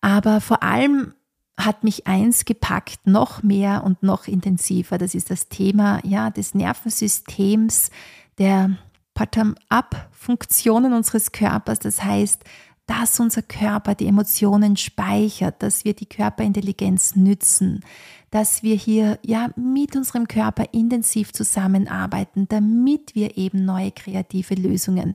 Aber 0.00 0.40
vor 0.40 0.62
allem 0.62 1.14
hat 1.56 1.84
mich 1.84 2.06
eins 2.06 2.44
gepackt, 2.44 3.06
noch 3.06 3.42
mehr 3.42 3.84
und 3.84 4.02
noch 4.02 4.26
intensiver. 4.26 4.98
Das 4.98 5.14
ist 5.14 5.30
das 5.30 5.48
Thema 5.48 6.00
ja, 6.04 6.30
des 6.30 6.54
Nervensystems, 6.54 7.90
der 8.38 8.78
Bottom-up-Funktionen 9.14 10.92
unseres 10.94 11.32
Körpers. 11.32 11.78
Das 11.78 12.02
heißt, 12.02 12.42
dass 12.90 13.20
unser 13.20 13.42
Körper 13.42 13.94
die 13.94 14.08
Emotionen 14.08 14.76
speichert, 14.76 15.62
dass 15.62 15.84
wir 15.84 15.94
die 15.94 16.06
Körperintelligenz 16.06 17.14
nützen, 17.14 17.84
dass 18.32 18.64
wir 18.64 18.74
hier 18.74 19.20
ja 19.22 19.50
mit 19.54 19.94
unserem 19.94 20.26
Körper 20.26 20.64
intensiv 20.72 21.32
zusammenarbeiten, 21.32 22.48
damit 22.48 23.14
wir 23.14 23.38
eben 23.38 23.64
neue 23.64 23.92
kreative 23.92 24.56
Lösungen 24.56 25.14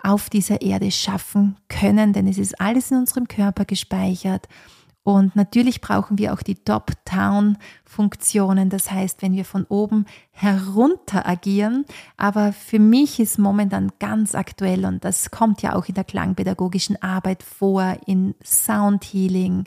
auf 0.00 0.30
dieser 0.30 0.62
Erde 0.62 0.90
schaffen 0.90 1.56
können, 1.68 2.12
denn 2.12 2.26
es 2.26 2.38
ist 2.38 2.60
alles 2.60 2.90
in 2.90 2.98
unserem 2.98 3.28
Körper 3.28 3.66
gespeichert 3.66 4.48
und 5.04 5.34
natürlich 5.34 5.80
brauchen 5.80 6.16
wir 6.16 6.32
auch 6.32 6.42
die 6.42 6.54
Top-Down-Funktionen, 6.54 8.70
das 8.70 8.92
heißt, 8.92 9.20
wenn 9.20 9.34
wir 9.34 9.44
von 9.44 9.64
oben 9.64 10.06
herunter 10.30 11.28
agieren. 11.28 11.86
Aber 12.16 12.52
für 12.52 12.78
mich 12.78 13.18
ist 13.18 13.36
momentan 13.36 13.90
ganz 13.98 14.36
aktuell 14.36 14.84
und 14.84 15.04
das 15.04 15.32
kommt 15.32 15.60
ja 15.60 15.74
auch 15.74 15.86
in 15.86 15.96
der 15.96 16.04
klangpädagogischen 16.04 17.02
Arbeit 17.02 17.42
vor, 17.42 17.96
in 18.06 18.36
Sound 18.44 19.02
Healing, 19.04 19.64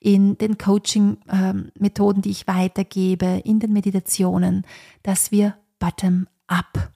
in 0.00 0.38
den 0.38 0.56
Coaching-Methoden, 0.56 2.22
die 2.22 2.30
ich 2.30 2.46
weitergebe, 2.46 3.42
in 3.44 3.60
den 3.60 3.74
Meditationen, 3.74 4.64
dass 5.02 5.30
wir 5.30 5.54
bottom-up 5.80 6.92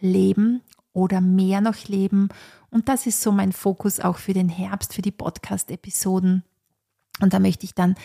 leben 0.00 0.62
oder 0.92 1.20
mehr 1.20 1.60
noch 1.60 1.86
leben. 1.86 2.30
Und 2.70 2.88
das 2.88 3.06
ist 3.06 3.22
so 3.22 3.30
mein 3.30 3.52
Fokus 3.52 4.00
auch 4.00 4.16
für 4.16 4.32
den 4.32 4.48
Herbst, 4.48 4.92
für 4.92 5.02
die 5.02 5.12
Podcast-Episoden 5.12 6.42
und 7.20 7.32
da 7.32 7.38
möchte 7.38 7.64
ich 7.64 7.74
dann 7.74 7.96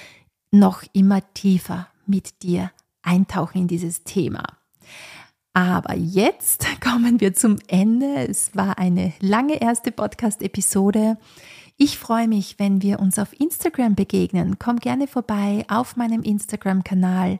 noch 0.51 0.83
immer 0.93 1.21
tiefer 1.33 1.87
mit 2.05 2.43
dir 2.43 2.71
eintauchen 3.01 3.61
in 3.61 3.67
dieses 3.67 4.03
Thema. 4.03 4.43
Aber 5.53 5.95
jetzt 5.95 6.65
kommen 6.81 7.19
wir 7.19 7.33
zum 7.33 7.57
Ende. 7.67 8.27
Es 8.27 8.55
war 8.55 8.77
eine 8.77 9.13
lange 9.19 9.61
erste 9.61 9.91
Podcast-Episode. 9.91 11.17
Ich 11.77 11.97
freue 11.97 12.27
mich, 12.27 12.59
wenn 12.59 12.81
wir 12.81 12.99
uns 12.99 13.17
auf 13.17 13.39
Instagram 13.39 13.95
begegnen. 13.95 14.57
Komm 14.59 14.77
gerne 14.77 15.07
vorbei 15.07 15.65
auf 15.67 15.95
meinem 15.95 16.21
Instagram-Kanal 16.21 17.39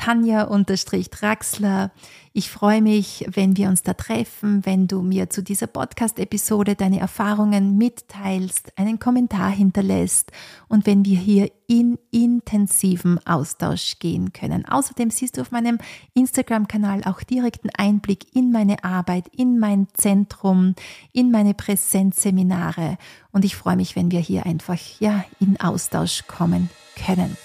Tanja-Draxler. 0.00 1.90
Ich 2.32 2.50
freue 2.50 2.80
mich, 2.80 3.26
wenn 3.30 3.56
wir 3.56 3.68
uns 3.68 3.82
da 3.82 3.92
treffen, 3.92 4.64
wenn 4.64 4.86
du 4.86 5.02
mir 5.02 5.28
zu 5.28 5.42
dieser 5.42 5.66
Podcast-Episode 5.66 6.74
deine 6.74 7.00
Erfahrungen 7.00 7.76
mitteilst, 7.76 8.78
einen 8.78 8.98
Kommentar 8.98 9.50
hinterlässt 9.50 10.32
und 10.68 10.86
wenn 10.86 11.04
wir 11.04 11.18
hier 11.18 11.50
in 11.66 11.98
intensiven 12.10 13.24
Austausch 13.26 13.98
gehen 13.98 14.32
können. 14.32 14.64
Außerdem 14.64 15.10
siehst 15.10 15.36
du 15.36 15.42
auf 15.42 15.50
meinem 15.50 15.78
Instagram-Kanal 16.14 17.02
auch 17.04 17.22
direkten 17.22 17.68
Einblick 17.76 18.34
in 18.34 18.52
meine 18.52 18.82
Arbeit, 18.84 19.28
in 19.36 19.58
mein 19.58 19.88
Zentrum, 19.92 20.74
in 21.12 21.30
meine 21.30 21.52
Präsenzseminare 21.52 22.96
und 23.32 23.44
ich 23.44 23.54
freue 23.54 23.76
mich, 23.76 23.96
wenn 23.96 24.10
wir 24.10 24.20
hier 24.20 24.46
einfach 24.46 24.78
ja 24.98 25.24
in 25.40 25.60
Austausch 25.60 26.24
kommen 26.26 26.70
können. 27.04 27.36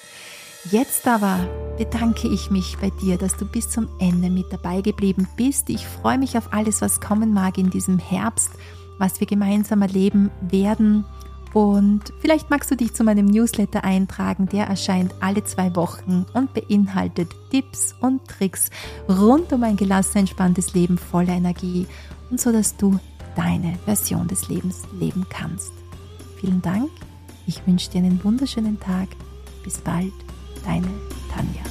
Jetzt 0.72 1.08
aber 1.08 1.48
bedanke 1.78 2.28
ich 2.28 2.50
mich 2.50 2.78
bei 2.80 2.90
dir, 2.90 3.18
dass 3.18 3.38
du 3.38 3.46
bis 3.46 3.70
zum 3.70 3.88
Ende 4.00 4.32
mit 4.32 4.52
dabei 4.52 4.82
geblieben 4.82 5.28
bist. 5.38 5.70
Ich 5.70 5.86
freue 5.86 6.18
mich 6.18 6.38
auf 6.38 6.54
alles, 6.54 6.82
was 6.82 7.02
kommen 7.02 7.34
mag 7.34 7.60
in 7.60 7.70
diesem 7.70 8.00
Herbst, 8.00 8.50
was 8.98 9.20
wir 9.20 9.28
gemeinsam 9.28 9.84
erleben 9.84 10.32
werden. 10.42 11.06
Und 11.54 12.02
vielleicht 12.20 12.50
magst 12.50 12.72
du 12.72 12.76
dich 12.76 12.94
zu 12.94 13.04
meinem 13.04 13.28
Newsletter 13.28 13.84
eintragen, 13.84 14.48
der 14.48 14.66
erscheint 14.66 15.14
alle 15.22 15.44
zwei 15.44 15.76
Wochen 15.76 16.26
und 16.34 16.54
beinhaltet 16.54 17.30
Tipps 17.52 17.94
und 18.02 18.28
Tricks 18.28 18.72
rund 19.08 19.54
um 19.54 19.64
ein 19.64 19.78
gelassen, 19.78 20.20
entspanntes 20.20 20.74
Leben 20.74 20.98
voller 20.98 21.34
Energie 21.34 21.86
und 22.32 22.42
so, 22.42 22.52
dass 22.52 22.76
du 22.76 23.00
deine 23.36 23.78
Version 23.86 24.28
des 24.28 24.50
Lebens 24.50 24.82
leben 25.00 25.28
kannst. 25.30 25.72
Vielen 26.40 26.62
Dank. 26.62 26.90
Ich 27.46 27.66
wünsche 27.68 27.92
dir 27.92 28.00
einen 28.00 28.22
wunderschönen 28.24 28.80
Tag. 28.80 29.08
Bis 29.64 29.78
bald 29.78 30.14
deine 30.66 30.88
Tanja. 31.32 31.62